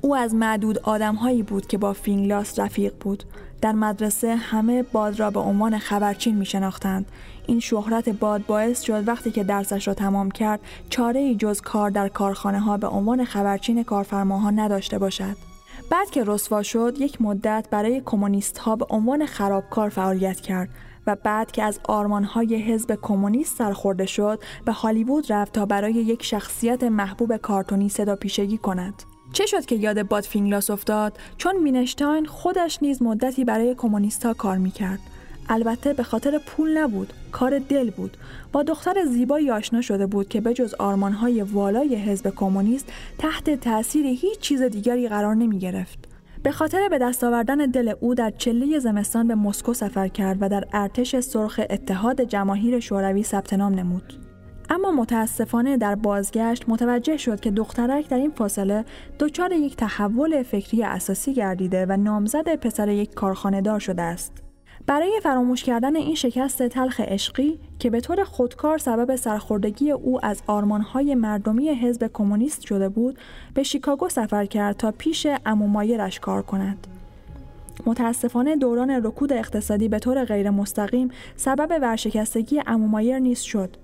او 0.02 0.16
از 0.16 0.36
معدود 0.36 0.80
آدمهایی 0.80 1.44
بود 1.44 1.68
که 1.68 1.78
با 1.78 1.94
فینگلاس 1.94 2.60
رفیق 2.60 2.94
بود 3.00 3.24
در 3.62 3.72
مدرسه 3.72 4.36
همه 4.36 4.84
باد 4.84 5.20
را 5.20 5.32
به 5.32 5.40
عنوان 5.40 5.78
خبرچین 5.78 6.36
می 6.36 6.46
شناختند. 6.46 7.06
این 7.48 7.60
شهرت 7.60 8.10
باد 8.10 8.46
باعث 8.46 8.82
شد 8.82 9.08
وقتی 9.08 9.32
که 9.32 9.44
درسش 9.44 9.88
را 9.88 9.94
تمام 9.94 10.32
کرد 10.32 10.60
چاره 10.90 11.20
ای 11.20 11.36
جز 11.36 11.62
کار 11.62 11.90
در 11.90 12.08
کارخانه 12.08 12.60
ها 12.60 12.78
به 12.78 12.88
عنوان 12.88 13.26
خبرچین 13.26 13.84
کارفرماها 13.84 14.50
نداشته 14.50 14.98
باشد. 14.98 15.36
بعد 15.90 16.10
که 16.10 16.24
رسوا 16.26 16.64
شد 16.64 16.96
یک 17.00 17.22
مدت 17.22 17.68
برای 17.72 18.02
کمونیست 18.06 18.58
ها 18.58 18.76
به 18.76 18.86
عنوان 18.90 19.26
خرابکار 19.26 19.90
فعالیت 19.90 20.42
کرد 20.42 20.70
و 21.08 21.16
بعد 21.16 21.52
که 21.52 21.64
از 21.64 21.80
های 22.34 22.56
حزب 22.56 22.98
کمونیست 23.02 23.58
سرخورده 23.58 24.06
شد 24.06 24.40
به 24.66 24.72
هالیوود 24.72 25.32
رفت 25.32 25.54
تا 25.54 25.66
برای 25.66 25.94
یک 25.94 26.24
شخصیت 26.24 26.84
محبوب 26.84 27.38
کارتونی 27.38 27.90
صدا 27.90 28.16
پیشگی 28.16 28.58
کند. 28.58 29.04
چه 29.34 29.46
شد 29.46 29.66
که 29.66 29.76
یاد 29.76 30.04
باد 30.04 30.24
فینگلاس 30.24 30.70
افتاد 30.70 31.18
چون 31.38 31.58
وینشتاین 31.58 32.26
خودش 32.26 32.80
نیز 32.82 33.02
مدتی 33.02 33.46
برای 33.46 33.76
کمونیستا 33.76 34.34
کار 34.34 34.58
می‌کرد 34.58 35.00
البته 35.50 35.94
به 35.94 36.04
خاطر 36.04 36.38
پول 36.38 36.78
نبود 36.78 37.14
کار 37.32 37.60
دل 37.60 37.90
بود 37.90 38.18
با 38.52 38.64
دختر 38.64 39.06
زیبایی 39.06 39.52
آشنا 39.52 39.82
شده 39.82 40.06
بود 40.06 40.30
که 40.30 40.42
بجز 40.42 40.74
آرمانهای 40.74 41.42
والای 41.42 41.96
حزب 41.96 42.34
کمونیست 42.36 42.86
تحت 43.18 43.50
تاثیر 43.50 44.06
هیچ 44.06 44.40
چیز 44.40 44.62
دیگری 44.62 45.08
قرار 45.08 45.36
نمی 45.36 45.60
گرفت. 45.60 46.00
به 46.44 46.52
خاطر 46.52 46.90
به 46.90 46.98
دست 46.98 47.24
آوردن 47.24 47.58
دل 47.58 47.94
او 48.00 48.16
در 48.16 48.32
چله 48.38 48.80
زمستان 48.80 49.28
به 49.28 49.36
مسکو 49.36 49.74
سفر 49.74 50.08
کرد 50.08 50.38
و 50.42 50.50
در 50.50 50.64
ارتش 50.74 51.20
سرخ 51.20 51.60
اتحاد 51.70 52.22
جماهیر 52.22 52.80
شوروی 52.80 53.24
ثبت 53.24 53.54
نام 53.54 53.74
نمود. 53.74 54.27
اما 54.70 54.92
متاسفانه 54.92 55.78
در 55.78 55.96
بازگشت 55.96 56.64
متوجه 56.68 57.18
شد 57.18 57.40
که 57.40 57.52
دخترک 57.52 58.10
در 58.10 58.18
این 58.18 58.32
فاصله 58.32 58.86
دچار 59.20 59.52
یک 59.52 59.76
تحول 59.76 60.44
فکری 60.44 60.84
اساسی 60.84 61.34
گردیده 61.34 61.86
و 61.90 61.98
نامزد 61.98 62.56
پسر 62.56 62.90
یک 62.90 63.14
کارخانه 63.14 63.62
دار 63.62 63.80
شده 63.80 64.02
است. 64.02 64.32
برای 64.88 65.20
فراموش 65.24 65.64
کردن 65.64 65.96
این 65.96 66.16
شکست 66.16 66.68
تلخ 66.68 67.00
عشقی 67.00 67.60
که 67.80 67.90
به 67.90 68.02
طور 68.02 68.24
خودکار 68.24 68.78
سبب 68.78 69.16
سرخوردگی 69.16 69.92
او 69.92 70.26
از 70.26 70.42
آرمانهای 70.48 71.16
مردمی 71.16 71.70
حزب 71.70 72.10
کمونیست 72.14 72.62
شده 72.62 72.90
بود، 72.90 73.18
به 73.54 73.64
شیکاگو 73.64 74.10
سفر 74.10 74.46
کرد 74.46 74.78
تا 74.78 74.92
پیش 74.92 75.28
امومایرش 75.46 76.20
کار 76.20 76.42
کند. 76.42 76.88
متاسفانه 77.86 78.56
دوران 78.56 78.90
رکود 78.90 79.34
اقتصادی 79.34 79.90
به 79.90 80.00
طور 80.00 80.26
غیر 80.26 80.50
مستقیم 80.50 81.10
سبب 81.36 81.78
ورشکستگی 81.82 82.62
امومایر 82.68 83.20
نیز 83.20 83.40
شد 83.40 83.78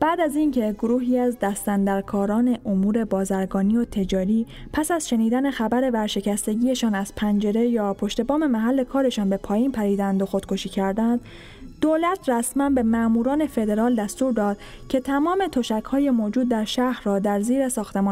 بعد 0.00 0.20
از 0.20 0.36
اینکه 0.36 0.74
گروهی 0.78 1.18
از 1.18 1.38
دستندرکاران 1.38 2.58
امور 2.66 3.04
بازرگانی 3.04 3.76
و 3.76 3.84
تجاری 3.84 4.46
پس 4.72 4.90
از 4.90 5.08
شنیدن 5.08 5.50
خبر 5.50 5.90
ورشکستگیشان 5.90 6.94
از 6.94 7.14
پنجره 7.14 7.66
یا 7.66 7.94
پشت 7.94 8.20
بام 8.20 8.46
محل 8.46 8.84
کارشان 8.84 9.30
به 9.30 9.36
پایین 9.36 9.72
پریدند 9.72 10.22
و 10.22 10.26
خودکشی 10.26 10.68
کردند 10.68 11.20
دولت 11.80 12.28
رسما 12.28 12.70
به 12.70 12.82
ماموران 12.82 13.46
فدرال 13.46 13.94
دستور 13.94 14.32
داد 14.32 14.58
که 14.88 15.00
تمام 15.00 15.38
های 15.84 16.10
موجود 16.10 16.48
در 16.48 16.64
شهر 16.64 17.02
را 17.04 17.18
در 17.18 17.40
زیر 17.40 17.68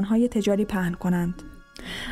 های 0.09 0.29
تجاری 0.29 0.65
پهن 0.65 0.95
کنند. 0.95 1.43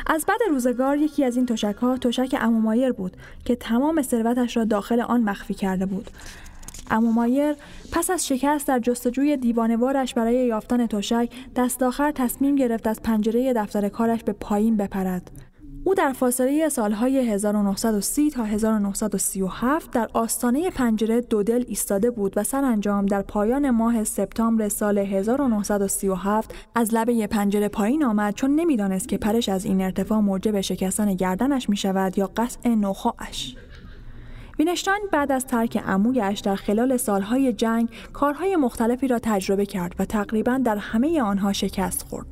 از 0.07 0.25
بعد 0.25 0.39
روزگار 0.49 0.97
یکی 0.97 1.25
از 1.25 1.35
این 1.35 1.45
تشک 1.45 1.75
ها 1.81 1.97
تشک 1.97 2.35
امومایر 2.41 2.91
بود 2.91 3.17
که 3.45 3.55
تمام 3.55 4.01
ثروتش 4.01 4.57
را 4.57 4.63
داخل 4.63 5.01
آن 5.01 5.21
مخفی 5.21 5.53
کرده 5.53 5.85
بود 5.85 6.09
اما 6.91 7.11
مایر 7.11 7.55
پس 7.91 8.09
از 8.09 8.27
شکست 8.27 8.67
در 8.67 8.79
جستجوی 8.79 9.37
دیوانوارش 9.37 10.13
برای 10.13 10.35
یافتن 10.47 10.87
تشک 10.87 11.29
دست 11.55 11.83
آخر 11.83 12.11
تصمیم 12.11 12.55
گرفت 12.55 12.87
از 12.87 13.01
پنجره 13.01 13.53
دفتر 13.53 13.89
کارش 13.89 14.23
به 14.23 14.33
پایین 14.33 14.77
بپرد 14.77 15.31
او 15.85 15.95
در 15.95 16.11
فاصله 16.13 16.69
سالهای 16.69 17.17
1930 17.31 18.29
تا 18.29 18.43
1937 18.43 19.91
در 19.91 20.09
آستانه 20.13 20.69
پنجره 20.69 21.21
دودل 21.21 21.63
ایستاده 21.67 22.11
بود 22.11 22.33
و 22.35 22.43
سرانجام 22.43 23.05
در 23.05 23.21
پایان 23.21 23.69
ماه 23.69 24.03
سپتامبر 24.03 24.69
سال 24.69 24.97
1937 24.97 26.55
از 26.75 26.93
لبه 26.93 27.27
پنجره 27.27 27.67
پایین 27.67 28.03
آمد 28.03 28.33
چون 28.33 28.55
نمی‌دانست 28.55 29.07
که 29.07 29.17
پرش 29.17 29.49
از 29.49 29.65
این 29.65 29.81
ارتفاع 29.81 30.19
موجب 30.19 30.61
شکستن 30.61 31.13
گردنش 31.13 31.69
می 31.69 31.77
شود 31.77 32.17
یا 32.17 32.31
قطع 32.37 32.69
نخواهش. 32.69 33.55
وینشتاین 34.65 35.01
بعد 35.11 35.31
از 35.31 35.45
ترک 35.45 35.77
عمویش 35.77 36.39
در 36.39 36.55
خلال 36.55 36.97
سالهای 36.97 37.53
جنگ 37.53 37.89
کارهای 38.13 38.55
مختلفی 38.55 39.07
را 39.07 39.19
تجربه 39.19 39.65
کرد 39.65 39.95
و 39.99 40.05
تقریبا 40.05 40.57
در 40.57 40.77
همه 40.77 41.21
آنها 41.21 41.53
شکست 41.53 42.05
خورد. 42.09 42.27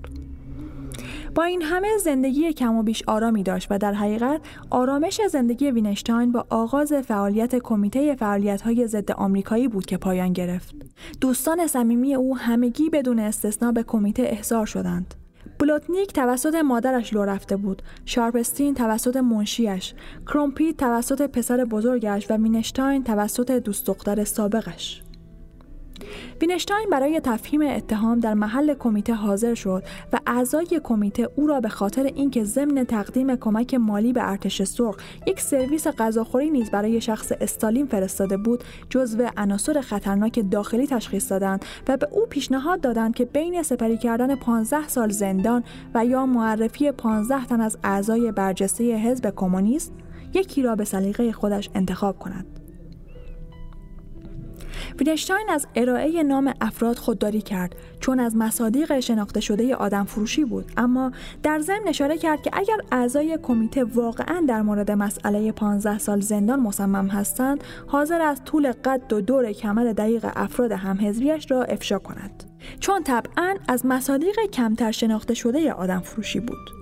با 1.36 1.44
این 1.44 1.62
همه 1.62 1.98
زندگی 1.98 2.54
کم 2.54 2.76
و 2.76 2.84
بیش 2.84 3.04
آرامی 3.08 3.44
داشت 3.44 3.68
و 3.70 3.78
در 3.78 3.94
حقیقت 3.94 4.42
آرامش 4.70 5.22
زندگی 5.30 5.72
وینشتاین 5.72 6.32
با 6.32 6.46
آغاز 6.50 6.94
فعالیت 6.94 7.56
کمیته 7.56 8.16
فعالیت‌های 8.16 8.88
ضد 8.88 9.12
آمریکایی 9.12 9.68
بود 9.68 9.86
که 9.86 9.98
پایان 9.98 10.34
گرفت. 10.34 10.76
دوستان 11.22 11.68
صمیمی 11.68 12.16
او 12.16 12.38
همگی 12.38 12.90
بدون 12.90 13.20
استثنا 13.20 13.72
به 13.72 13.84
کمیته 13.84 14.24
احضار 14.24 14.66
شدند. 14.66 15.21
بلوتنیک 15.62 16.14
توسط 16.14 16.56
مادرش 16.56 17.14
لو 17.14 17.24
رفته 17.24 17.58
بود، 17.58 17.82
شارپستین 18.06 18.74
توسط 18.74 19.18
منشیش، 19.18 19.94
کرومپیت 20.28 20.78
توسط 20.78 21.22
پسر 21.22 21.66
بزرگش 21.66 22.32
و 22.32 22.38
وینشتاین 22.38 23.04
توسط 23.04 23.52
دوست 23.52 23.88
دختر 23.88 24.24
سابقش. 24.24 25.02
وینشتاین 26.42 26.90
برای 26.92 27.20
تفهیم 27.20 27.62
اتهام 27.62 28.20
در 28.20 28.34
محل 28.34 28.74
کمیته 28.74 29.14
حاضر 29.14 29.54
شد 29.54 29.84
و 30.14 30.20
اعضای 30.28 30.82
کمیته 30.84 31.30
او 31.36 31.48
را 31.48 31.60
به 31.60 31.70
خاطر 31.70 32.04
اینکه 32.04 32.44
ضمن 32.44 32.84
تقدیم 32.84 33.36
کمک 33.36 33.74
مالی 33.74 34.14
به 34.14 34.30
ارتش 34.30 34.64
سرخ 34.64 34.98
یک 35.28 35.42
سرویس 35.42 35.88
غذاخوری 35.88 36.50
نیز 36.50 36.72
برای 36.72 37.02
شخص 37.02 37.32
استالین 37.42 37.86
فرستاده 37.86 38.38
بود 38.38 38.64
جزو 38.90 39.28
عناصر 39.38 39.82
خطرناک 39.82 40.52
داخلی 40.52 40.88
تشخیص 40.88 41.32
دادند 41.32 41.66
و 41.88 41.98
به 41.98 42.08
او 42.12 42.26
پیشنهاد 42.26 42.82
دادند 42.82 43.16
که 43.16 43.26
بین 43.26 43.64
سپری 43.64 43.98
کردن 43.98 44.36
15 44.36 44.88
سال 44.88 45.10
زندان 45.10 45.64
و 45.94 46.06
یا 46.06 46.26
معرفی 46.26 46.92
15 46.92 47.46
تن 47.46 47.62
از 47.62 47.78
اعضای 47.84 48.32
برجسته 48.32 48.84
حزب 48.84 49.34
کمونیست 49.36 49.94
یکی 50.34 50.62
را 50.62 50.76
به 50.76 50.86
سلیقه 50.86 51.32
خودش 51.32 51.70
انتخاب 51.76 52.20
کند. 52.20 52.61
وینشتاین 55.00 55.50
از 55.50 55.68
ارائه 55.76 56.24
نام 56.24 56.54
افراد 56.62 56.98
خودداری 56.98 57.42
کرد 57.42 57.76
چون 58.00 58.20
از 58.20 58.36
مصادیق 58.36 59.00
شناخته 59.00 59.40
شده 59.40 59.76
آدم 59.76 60.04
فروشی 60.04 60.46
بود. 60.46 60.72
اما 60.78 61.12
در 61.44 61.60
ضمن 61.60 61.88
اشاره 61.88 62.18
کرد 62.18 62.42
که 62.42 62.52
اگر 62.54 62.78
اعضای 62.92 63.40
کمیته 63.44 63.84
واقعا 63.84 64.46
در 64.48 64.62
مورد 64.62 64.92
مسئله 64.92 65.52
15 65.52 65.98
سال 65.98 66.20
زندان 66.20 66.60
مصمم 66.60 67.08
هستند 67.08 67.64
حاضر 67.88 68.22
از 68.22 68.44
طول 68.46 68.72
قد 68.72 69.14
و 69.14 69.22
دور 69.22 69.52
کمر 69.52 69.94
دقیق 69.94 70.28
افراد 70.36 70.72
همحزبیش 70.72 71.52
را 71.52 71.64
افشا 71.64 72.00
کند. 72.00 72.44
چون 72.80 73.04
طبعا 73.04 73.56
از 73.68 73.86
مصادیق 73.86 74.40
کمتر 74.54 74.92
شناخته 74.92 75.34
شده 75.34 75.74
آدم 75.74 76.00
فروشی 76.00 76.40
بود. 76.40 76.81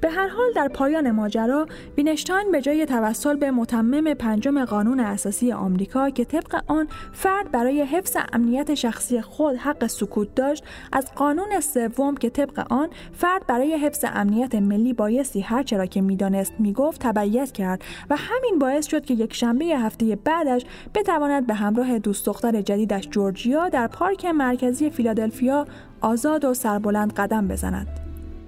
به 0.00 0.10
هر 0.10 0.28
حال 0.28 0.52
در 0.54 0.68
پایان 0.68 1.10
ماجرا 1.10 1.66
وینشتاین 1.96 2.52
به 2.52 2.60
جای 2.60 2.86
توسل 2.86 3.36
به 3.36 3.50
متمم 3.50 4.14
پنجم 4.14 4.64
قانون 4.64 5.00
اساسی 5.00 5.52
آمریکا 5.52 6.10
که 6.10 6.24
طبق 6.24 6.62
آن 6.66 6.88
فرد 7.12 7.50
برای 7.50 7.82
حفظ 7.82 8.16
امنیت 8.32 8.74
شخصی 8.74 9.20
خود 9.20 9.56
حق 9.56 9.86
سکوت 9.86 10.34
داشت 10.34 10.64
از 10.92 11.14
قانون 11.14 11.60
سوم 11.60 12.16
که 12.16 12.30
طبق 12.30 12.66
آن 12.72 12.88
فرد 13.12 13.46
برای 13.46 13.76
حفظ 13.76 14.04
امنیت 14.08 14.54
ملی 14.54 14.92
بایستی 14.92 15.40
هر 15.40 15.62
چرا 15.62 15.86
که 15.86 16.00
می‌دانست 16.00 16.52
می‌گفت 16.58 17.00
تبعیت 17.00 17.52
کرد 17.52 17.84
و 18.10 18.16
همین 18.16 18.58
باعث 18.58 18.86
شد 18.86 19.04
که 19.04 19.14
یک 19.14 19.34
شنبه 19.34 19.64
هفته 19.64 20.16
بعدش 20.16 20.64
بتواند 20.94 21.46
به 21.46 21.54
همراه 21.54 21.98
دوست 21.98 22.26
دختر 22.26 22.60
جدیدش 22.60 23.08
جورجیا 23.08 23.68
در 23.68 23.86
پارک 23.86 24.24
مرکزی 24.24 24.90
فیلادلفیا 24.90 25.66
آزاد 26.00 26.44
و 26.44 26.54
سربلند 26.54 27.12
قدم 27.12 27.48
بزند. 27.48 28.05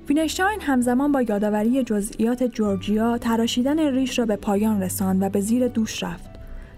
وینشتاین 0.08 0.60
همزمان 0.60 1.12
با 1.12 1.22
یادآوری 1.22 1.82
جزئیات 1.82 2.42
جورجیا 2.42 3.18
تراشیدن 3.18 3.78
ریش 3.78 4.18
را 4.18 4.26
به 4.26 4.36
پایان 4.36 4.82
رساند 4.82 5.22
و 5.22 5.28
به 5.28 5.40
زیر 5.40 5.68
دوش 5.68 6.02
رفت. 6.02 6.30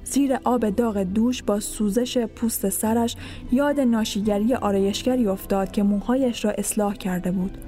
زیر 0.04 0.38
آب 0.44 0.70
داغ 0.70 1.02
دوش 1.02 1.42
با 1.42 1.60
سوزش 1.60 2.18
پوست 2.18 2.68
سرش 2.68 3.16
یاد 3.52 3.80
ناشیگری 3.80 4.54
آرایشگری 4.54 5.26
افتاد 5.26 5.72
که 5.72 5.82
موهایش 5.82 6.44
را 6.44 6.50
اصلاح 6.50 6.94
کرده 6.94 7.30
بود. 7.30 7.58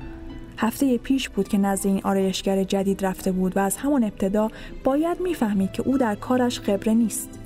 هفته 0.58 0.98
پیش 0.98 1.28
بود 1.28 1.48
که 1.48 1.58
نزد 1.58 1.86
این 1.86 2.00
آرایشگر 2.04 2.64
جدید 2.64 3.06
رفته 3.06 3.32
بود 3.32 3.56
و 3.56 3.60
از 3.60 3.76
همان 3.76 4.04
ابتدا 4.04 4.50
باید 4.84 5.20
می‌فهمید 5.20 5.72
که 5.72 5.82
او 5.82 5.98
در 5.98 6.14
کارش 6.14 6.60
خبره 6.60 6.94
نیست. 6.94 7.38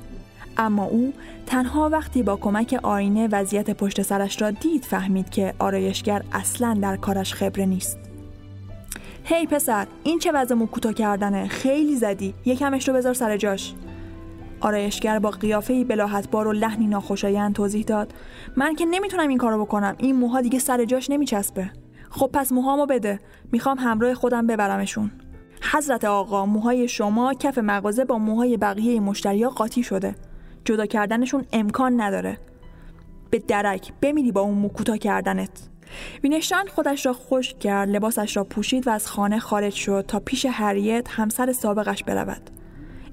اما 0.57 0.85
او 0.85 1.13
تنها 1.47 1.89
وقتی 1.89 2.23
با 2.23 2.37
کمک 2.37 2.81
آینه 2.83 3.29
وضعیت 3.33 3.71
پشت 3.71 4.03
سرش 4.03 4.43
را 4.43 4.51
دید 4.51 4.85
فهمید 4.85 5.31
که 5.31 5.55
آرایشگر 5.59 6.23
اصلا 6.33 6.79
در 6.83 6.97
کارش 6.97 7.35
خبره 7.35 7.67
نیست. 7.67 8.06
هی 9.29 9.47
پسر 9.47 9.87
این 10.03 10.19
چه 10.19 10.33
وضع 10.33 10.55
کوتاه 10.55 10.93
کردنه؟ 10.93 11.49
خیلی 11.49 11.97
زدی. 11.97 12.35
یکمش 12.45 12.89
رو 12.89 12.95
بذار 12.95 13.15
سر 13.15 13.37
جاش. 13.37 13.75
آرایشگر 14.61 15.19
با 15.19 15.31
قیافه 15.31 15.85
بلاحتبار 15.85 16.47
و 16.47 16.53
لحنی 16.53 16.87
ناخوشایند 16.87 17.55
توضیح 17.55 17.85
داد. 17.85 18.15
من 18.57 18.75
که 18.75 18.85
نمی‌تونم 18.85 19.29
این 19.29 19.39
کارو 19.39 19.65
بکنم. 19.65 19.95
این 19.99 20.17
موها 20.17 20.41
دیگه 20.41 20.59
سر 20.59 20.85
جاش 20.85 21.11
نمیچسبه. 21.11 21.71
خب 22.11 22.31
پس 22.33 22.53
موهامو 22.53 22.87
بده. 22.87 23.21
می‌خوام 23.53 23.79
همراه 23.79 24.15
خودم 24.15 24.47
ببرمشون. 24.47 25.11
حضرت 25.73 26.05
آقا 26.05 26.47
موهای 26.47 26.89
شما 26.89 27.35
کف 27.35 27.59
مغازه 27.59 28.05
با 28.05 28.19
موهای 28.19 28.57
بقیه 28.57 29.01
مشتریا 29.01 29.51
قاطی 29.51 29.83
شده. 29.83 30.15
جدا 30.65 30.87
کردنشون 30.87 31.45
امکان 31.53 32.01
نداره. 32.01 32.39
به 33.31 33.39
درک 33.39 33.93
بمیری 34.03 34.33
با 34.33 34.41
اون 34.41 34.55
مو 34.55 34.69
کوتاه 34.69 34.99
کردنت. 34.99 35.69
وینشتاین 36.22 36.66
خودش 36.66 37.07
را 37.07 37.12
خشک 37.12 37.59
کرد 37.59 37.88
لباسش 37.88 38.37
را 38.37 38.44
پوشید 38.44 38.87
و 38.87 38.90
از 38.90 39.07
خانه 39.07 39.38
خارج 39.38 39.72
شد 39.75 40.05
تا 40.09 40.20
پیش 40.20 40.46
هریت 40.51 41.09
همسر 41.11 41.53
سابقش 41.53 42.05
برود. 42.05 42.51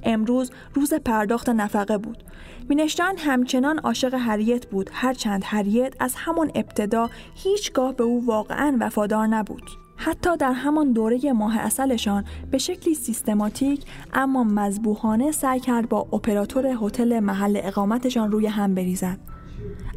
امروز 0.04 0.52
روز 0.74 0.94
پرداخت 0.94 1.50
نفقه 1.50 1.98
بود. 1.98 2.24
وینشتاین 2.70 3.18
همچنان 3.18 3.80
عاشق 3.80 4.14
هریت 4.14 4.66
بود 4.66 4.90
هرچند 4.94 5.44
هریت 5.46 5.94
از 6.00 6.14
همان 6.18 6.52
ابتدا 6.56 7.10
هیچگاه 7.36 7.94
به 7.94 8.04
او 8.04 8.26
واقعا 8.26 8.78
وفادار 8.80 9.28
نبود. 9.28 9.70
حتی 9.96 10.38
در 10.38 10.52
همان 10.52 10.94
دوره 10.94 11.34
ماه 11.34 11.58
اصلشان 11.58 12.26
به 12.52 12.58
شکلی 12.58 12.94
سیستماتیک 12.94 13.86
اما 14.14 14.44
مذبوحانه 14.44 15.32
سعی 15.32 15.60
کرد 15.60 15.90
با 15.90 16.00
اپراتور 16.00 16.78
هتل 16.82 17.20
محل 17.20 17.60
اقامتشان 17.64 18.32
روی 18.32 18.48
هم 18.48 18.76
بریزد. 18.76 19.33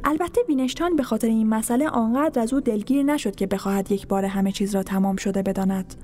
البته 0.09 0.41
وینشتان 0.49 0.97
به 0.97 1.03
خاطر 1.03 1.29
این 1.29 1.49
مسئله 1.49 1.89
آنقدر 1.89 2.43
از 2.43 2.55
او 2.55 2.61
دلگیر 2.61 3.03
نشد 3.03 3.35
که 3.35 3.47
بخواهد 3.47 3.93
یک 3.93 4.07
بار 4.07 4.25
همه 4.25 4.53
چیز 4.53 4.75
را 4.75 4.83
تمام 4.83 5.17
شده 5.17 5.43
بداند 5.43 5.95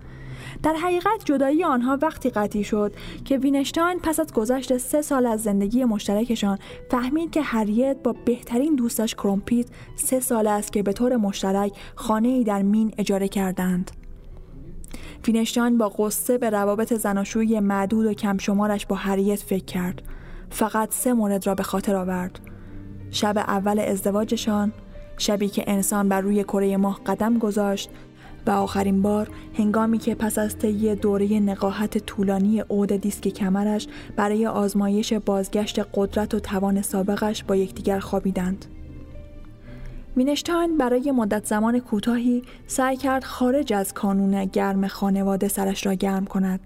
در 0.63 0.75
حقیقت 0.75 1.25
جدایی 1.25 1.65
آنها 1.65 1.99
وقتی 2.03 2.31
قطعی 2.31 2.65
شد 2.65 2.93
که 3.25 3.39
وینشتاین 3.39 3.99
پس 3.99 4.21
از 4.21 4.33
گذشت 4.33 4.77
سه 4.77 5.03
سال 5.03 5.27
از 5.27 5.43
زندگی 5.43 5.85
مشترکشان 5.85 6.59
فهمید 6.91 7.31
که 7.31 7.43
هریت 7.43 7.97
با 8.05 8.15
بهترین 8.25 8.77
دوستش 8.77 9.15
کرومپیت 9.15 9.67
سه 9.97 10.21
سال 10.21 10.47
است 10.47 10.73
که 10.73 10.83
به 10.83 10.93
طور 10.93 11.17
مشترک 11.17 11.73
خانه 11.95 12.29
ای 12.29 12.45
در 12.45 12.63
مین 12.63 12.95
اجاره 12.99 13.29
کردند. 13.29 13.91
وینشتاین 15.27 15.79
با 15.79 15.89
قصه 15.89 16.39
به 16.39 16.51
روابط 16.51 16.95
زناشویی 16.95 17.61
معدود 17.61 18.07
و 18.07 18.15
کم 18.15 18.39
شمارش 18.39 18.87
با 18.87 18.97
هریت 18.97 19.39
فکر 19.39 19.65
کرد. 19.65 20.03
فقط 20.51 20.95
سه 20.95 21.13
مورد 21.13 21.47
را 21.47 21.55
به 21.55 21.63
خاطر 21.63 21.97
آورد. 21.97 22.52
شب 23.13 23.39
اول 23.39 23.79
ازدواجشان 23.79 24.73
شبی 25.19 25.49
که 25.49 25.65
انسان 25.67 26.09
بر 26.09 26.21
روی 26.21 26.45
کره 26.45 26.77
ماه 26.77 27.01
قدم 27.07 27.39
گذاشت 27.39 27.91
و 28.47 28.51
آخرین 28.51 29.03
بار 29.03 29.31
هنگامی 29.59 29.99
که 29.99 30.15
پس 30.15 30.39
از 30.39 30.59
طی 30.59 30.95
دوره 30.95 31.41
نقاهت 31.41 31.99
طولانی 31.99 32.61
عود 32.61 32.93
دیسک 32.93 33.29
کمرش 33.29 33.87
برای 34.17 34.47
آزمایش 34.47 35.13
بازگشت 35.13 35.79
قدرت 35.95 36.35
و 36.35 36.41
توان 36.41 36.83
سابقش 36.83 37.45
با 37.45 37.57
یکدیگر 37.57 37.99
خوابیدند. 37.99 38.65
مینشتاین 40.17 40.79
برای 40.79 41.11
مدت 41.11 41.47
زمان 41.47 41.79
کوتاهی 41.79 42.43
سعی 42.67 42.97
کرد 42.97 43.25
خارج 43.25 43.73
از 43.73 43.95
کانون 43.95 44.45
گرم 44.45 44.87
خانواده 44.87 45.49
سرش 45.49 45.87
را 45.87 45.95
گرم 45.95 46.25
کند. 46.25 46.61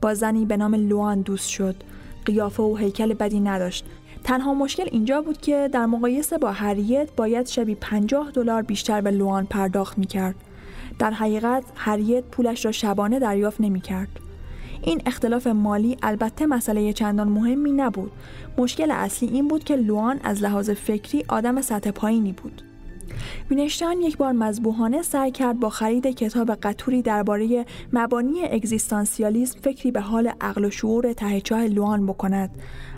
با 0.00 0.14
زنی 0.14 0.44
به 0.44 0.56
نام 0.56 0.74
لوان 0.74 1.20
دوست 1.20 1.48
شد. 1.48 1.76
قیافه 2.24 2.62
و 2.62 2.76
هیکل 2.76 3.14
بدی 3.14 3.40
نداشت 3.40 3.84
تنها 4.24 4.54
مشکل 4.54 4.88
اینجا 4.92 5.22
بود 5.22 5.40
که 5.40 5.68
در 5.72 5.86
مقایسه 5.86 6.38
با 6.38 6.52
هریت 6.52 7.08
باید 7.16 7.46
شبی 7.46 7.74
50 7.74 8.30
دلار 8.30 8.62
بیشتر 8.62 9.00
به 9.00 9.10
لوان 9.10 9.46
پرداخت 9.46 9.98
می 9.98 10.06
کرد. 10.06 10.34
در 10.98 11.10
حقیقت 11.10 11.64
هریت 11.74 12.24
پولش 12.24 12.64
را 12.64 12.72
شبانه 12.72 13.18
دریافت 13.18 13.60
نمی 13.60 13.80
کرد. 13.80 14.08
این 14.82 15.02
اختلاف 15.06 15.46
مالی 15.46 15.96
البته 16.02 16.46
مسئله 16.46 16.92
چندان 16.92 17.28
مهمی 17.28 17.72
نبود. 17.72 18.12
مشکل 18.58 18.90
اصلی 18.90 19.28
این 19.28 19.48
بود 19.48 19.64
که 19.64 19.76
لوان 19.76 20.20
از 20.24 20.42
لحاظ 20.42 20.70
فکری 20.70 21.24
آدم 21.28 21.60
سطح 21.60 21.90
پایینی 21.90 22.32
بود. 22.32 22.62
وینشتاین 23.50 24.02
یک 24.02 24.16
بار 24.16 24.32
مذبوحانه 24.32 25.02
سعی 25.02 25.30
کرد 25.30 25.60
با 25.60 25.70
خرید 25.70 26.06
کتاب 26.06 26.50
قطوری 26.50 27.02
درباره 27.02 27.64
مبانی 27.92 28.42
اگزیستانسیالیسم 28.42 29.60
فکری 29.60 29.90
به 29.90 30.00
حال 30.00 30.32
عقل 30.40 30.64
و 30.64 30.70
شعور 30.70 31.12
ته 31.12 31.40
چاه 31.40 31.66
لوان 31.66 32.06
بکند. 32.06 32.50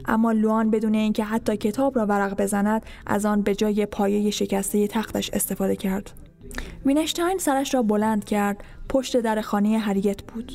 اما 0.05 0.33
لوان 0.33 0.71
بدون 0.71 0.95
اینکه 0.95 1.25
حتی 1.25 1.57
کتاب 1.57 1.99
را 1.99 2.07
ورق 2.07 2.37
بزند 2.37 2.83
از 3.07 3.27
آن 3.27 3.43
به 3.43 3.55
جای 3.55 3.87
پایه 3.87 4.31
شکسته 4.31 4.87
تختش 4.87 5.31
استفاده 5.33 5.77
کرد. 5.77 6.11
وینشتاین 6.87 7.39
سرش 7.39 7.75
را 7.75 7.83
بلند 7.83 8.25
کرد. 8.25 8.65
پشت 8.89 9.21
در 9.21 9.41
خانه 9.41 9.79
هریت 9.79 10.23
بود. 10.23 10.53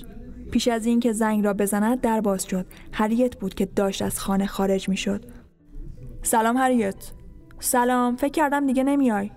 پیش 0.51 0.67
از 0.67 0.85
اینکه 0.85 1.13
زنگ 1.13 1.45
را 1.45 1.53
بزند 1.53 2.01
در 2.01 2.21
باز 2.21 2.45
شد. 2.45 2.65
هریت 2.93 3.35
بود 3.35 3.53
که 3.53 3.65
داشت 3.65 4.01
از 4.01 4.19
خانه 4.19 4.45
خارج 4.45 4.89
می 4.89 4.97
سلام 6.21 6.57
هریت 6.57 7.11
سلام 7.59 8.15
فکر 8.15 8.31
کردم 8.31 8.67
دیگه 8.67 8.83
نمیای. 8.83 9.31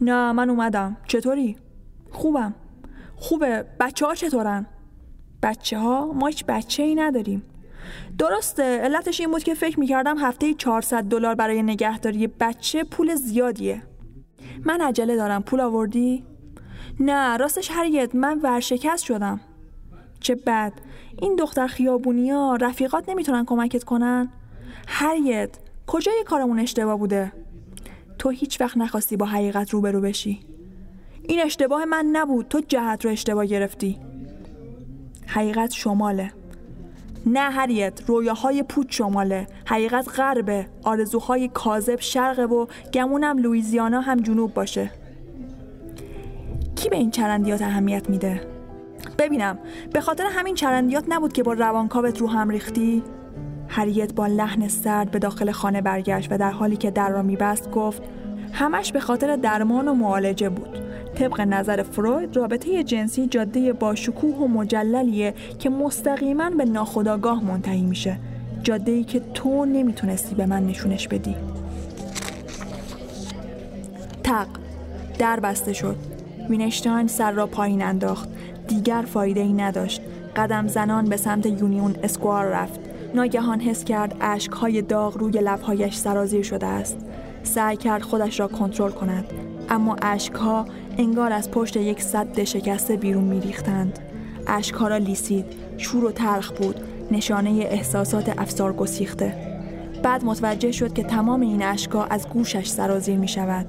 نه 0.00 0.32
من 0.32 0.50
اومدم 0.50 0.96
چطوری؟ 1.06 1.56
خوبم 2.10 2.54
خوبه 3.16 3.64
بچه 3.80 4.06
ها 4.06 4.14
چطورن؟ 4.14 4.66
بچه 5.42 5.78
ها؟ 5.78 6.12
ما 6.12 6.26
هیچ 6.26 6.44
بچه 6.44 6.82
ای 6.82 6.94
نداریم 6.94 7.42
درسته 8.18 8.62
علتش 8.62 9.20
این 9.20 9.30
بود 9.30 9.42
که 9.42 9.54
فکر 9.54 9.80
می‌کردم 9.80 10.18
هفته 10.18 10.54
400 10.54 11.04
دلار 11.04 11.34
برای 11.34 11.62
نگهداری 11.62 12.26
بچه 12.26 12.84
پول 12.84 13.14
زیادیه 13.14 13.82
من 14.64 14.80
عجله 14.80 15.16
دارم 15.16 15.42
پول 15.42 15.60
آوردی؟ 15.60 16.24
نه 17.00 17.36
راستش 17.36 17.70
هریت 17.70 18.14
من 18.14 18.40
ورشکست 18.42 19.04
شدم 19.04 19.40
چه 20.20 20.34
بد 20.34 20.72
این 21.18 21.36
دختر 21.36 21.66
خیابونی 21.66 22.30
ها 22.30 22.56
رفیقات 22.60 23.08
نمی‌تونن 23.08 23.44
کمکت 23.44 23.84
کنن؟ 23.84 24.28
هریت 24.88 25.58
کجای 25.86 26.24
کارمون 26.26 26.58
اشتباه 26.58 26.98
بوده؟ 26.98 27.32
تو 28.18 28.28
هیچ 28.30 28.60
وقت 28.60 28.76
نخواستی 28.76 29.16
با 29.16 29.26
حقیقت 29.26 29.70
روبرو 29.70 30.00
بشی. 30.00 30.40
این 31.28 31.40
اشتباه 31.40 31.84
من 31.84 32.06
نبود. 32.12 32.48
تو 32.48 32.60
جهت 32.68 33.04
رو 33.04 33.10
اشتباه 33.10 33.46
گرفتی. 33.46 33.98
حقیقت 35.26 35.72
شماله. 35.72 36.32
نه 37.26 37.40
هریت 37.40 38.02
رویاهای 38.06 38.62
پوچ 38.62 38.98
شماله. 38.98 39.46
حقیقت 39.66 40.08
غربه. 40.20 40.66
آرزوهای 40.82 41.48
کاذب 41.48 42.00
شرقه 42.00 42.44
و 42.44 42.66
گمونم 42.92 43.38
لویزیانا 43.38 44.00
هم 44.00 44.20
جنوب 44.20 44.54
باشه. 44.54 44.90
کی 46.76 46.88
به 46.88 46.96
این 46.96 47.10
چرندیات 47.10 47.62
اهمیت 47.62 48.10
میده؟ 48.10 48.40
ببینم. 49.18 49.58
به 49.92 50.00
خاطر 50.00 50.24
همین 50.26 50.54
چرندیات 50.54 51.04
نبود 51.08 51.32
که 51.32 51.42
با 51.42 51.52
روانکاوت 51.52 52.20
رو 52.20 52.28
هم 52.28 52.48
ریختی؟ 52.48 53.02
هریت 53.76 54.14
با 54.14 54.26
لحن 54.26 54.68
سرد 54.68 55.10
به 55.10 55.18
داخل 55.18 55.50
خانه 55.50 55.80
برگشت 55.80 56.32
و 56.32 56.38
در 56.38 56.50
حالی 56.50 56.76
که 56.76 56.90
در 56.90 57.08
را 57.08 57.22
میبست 57.22 57.70
گفت 57.70 58.02
همش 58.52 58.92
به 58.92 59.00
خاطر 59.00 59.36
درمان 59.36 59.88
و 59.88 59.94
معالجه 59.94 60.48
بود. 60.48 60.78
طبق 61.14 61.40
نظر 61.40 61.82
فروید 61.82 62.36
رابطه 62.36 62.84
جنسی 62.84 63.26
جاده 63.26 63.72
با 63.72 63.94
شکوه 63.94 64.36
و 64.36 64.46
مجللیه 64.48 65.34
که 65.58 65.70
مستقیما 65.70 66.50
به 66.50 66.64
ناخودآگاه 66.64 67.44
منتهی 67.44 67.82
میشه. 67.82 68.16
جاده 68.62 69.04
که 69.04 69.20
تو 69.34 69.64
نمی‌تونستی 69.64 70.34
به 70.34 70.46
من 70.46 70.66
نشونش 70.66 71.08
بدی. 71.08 71.36
تق. 74.24 74.46
در 75.18 75.40
بسته 75.40 75.72
شد. 75.72 75.96
وینشتاین 76.48 77.06
سر 77.06 77.32
را 77.32 77.46
پایین 77.46 77.82
انداخت. 77.82 78.28
دیگر 78.68 79.04
فایده 79.06 79.40
ای 79.40 79.52
نداشت. 79.52 80.02
قدم 80.36 80.68
زنان 80.68 81.04
به 81.04 81.16
سمت 81.16 81.46
یونیون 81.46 81.94
اسکوار 82.02 82.46
رفت. 82.46 82.83
ناگهان 83.14 83.60
حس 83.60 83.84
کرد 83.84 84.16
اشکهای 84.20 84.82
داغ 84.82 85.18
روی 85.18 85.32
لبهایش 85.32 85.96
سرازیر 85.96 86.42
شده 86.42 86.66
است. 86.66 86.96
سعی 87.42 87.76
کرد 87.76 88.02
خودش 88.02 88.40
را 88.40 88.48
کنترل 88.48 88.92
کند 88.92 89.24
اما 89.68 89.96
اشکها 90.02 90.64
انگار 90.98 91.32
از 91.32 91.50
پشت 91.50 91.76
یک 91.76 92.02
صد 92.02 92.44
شکسته 92.44 92.96
بیرون 92.96 93.24
میریختند. 93.24 93.98
اشکها 94.46 94.88
را 94.88 94.96
لیسید 94.96 95.44
شور 95.76 96.04
و 96.04 96.10
تلخ 96.10 96.52
بود 96.52 96.80
نشانه 97.10 97.50
احساسات 97.50 98.38
افسار 98.38 98.72
گسیخته. 98.72 99.34
بعد 100.02 100.24
متوجه 100.24 100.72
شد 100.72 100.92
که 100.92 101.02
تمام 101.02 101.40
این 101.40 101.62
اشکها 101.62 102.04
از 102.04 102.28
گوشش 102.28 102.66
سرازیر 102.66 103.16
می 103.16 103.28
شود 103.28 103.66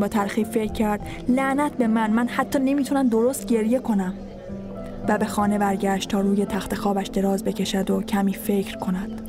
با 0.00 0.08
ترخیب 0.08 0.46
فکر 0.46 0.72
کرد 0.72 1.00
لعنت 1.28 1.72
به 1.72 1.86
من 1.86 2.10
من 2.10 2.28
حتی 2.28 2.58
نمی‌تونم 2.58 3.08
درست 3.08 3.46
گریه 3.46 3.78
کنم. 3.78 4.14
و 5.10 5.18
به 5.18 5.26
خانه 5.26 5.58
برگشت 5.58 6.08
تا 6.08 6.20
روی 6.20 6.46
تخت 6.46 6.74
خوابش 6.74 7.06
دراز 7.06 7.44
بکشد 7.44 7.90
و 7.90 8.02
کمی 8.02 8.34
فکر 8.34 8.78
کند. 8.78 9.19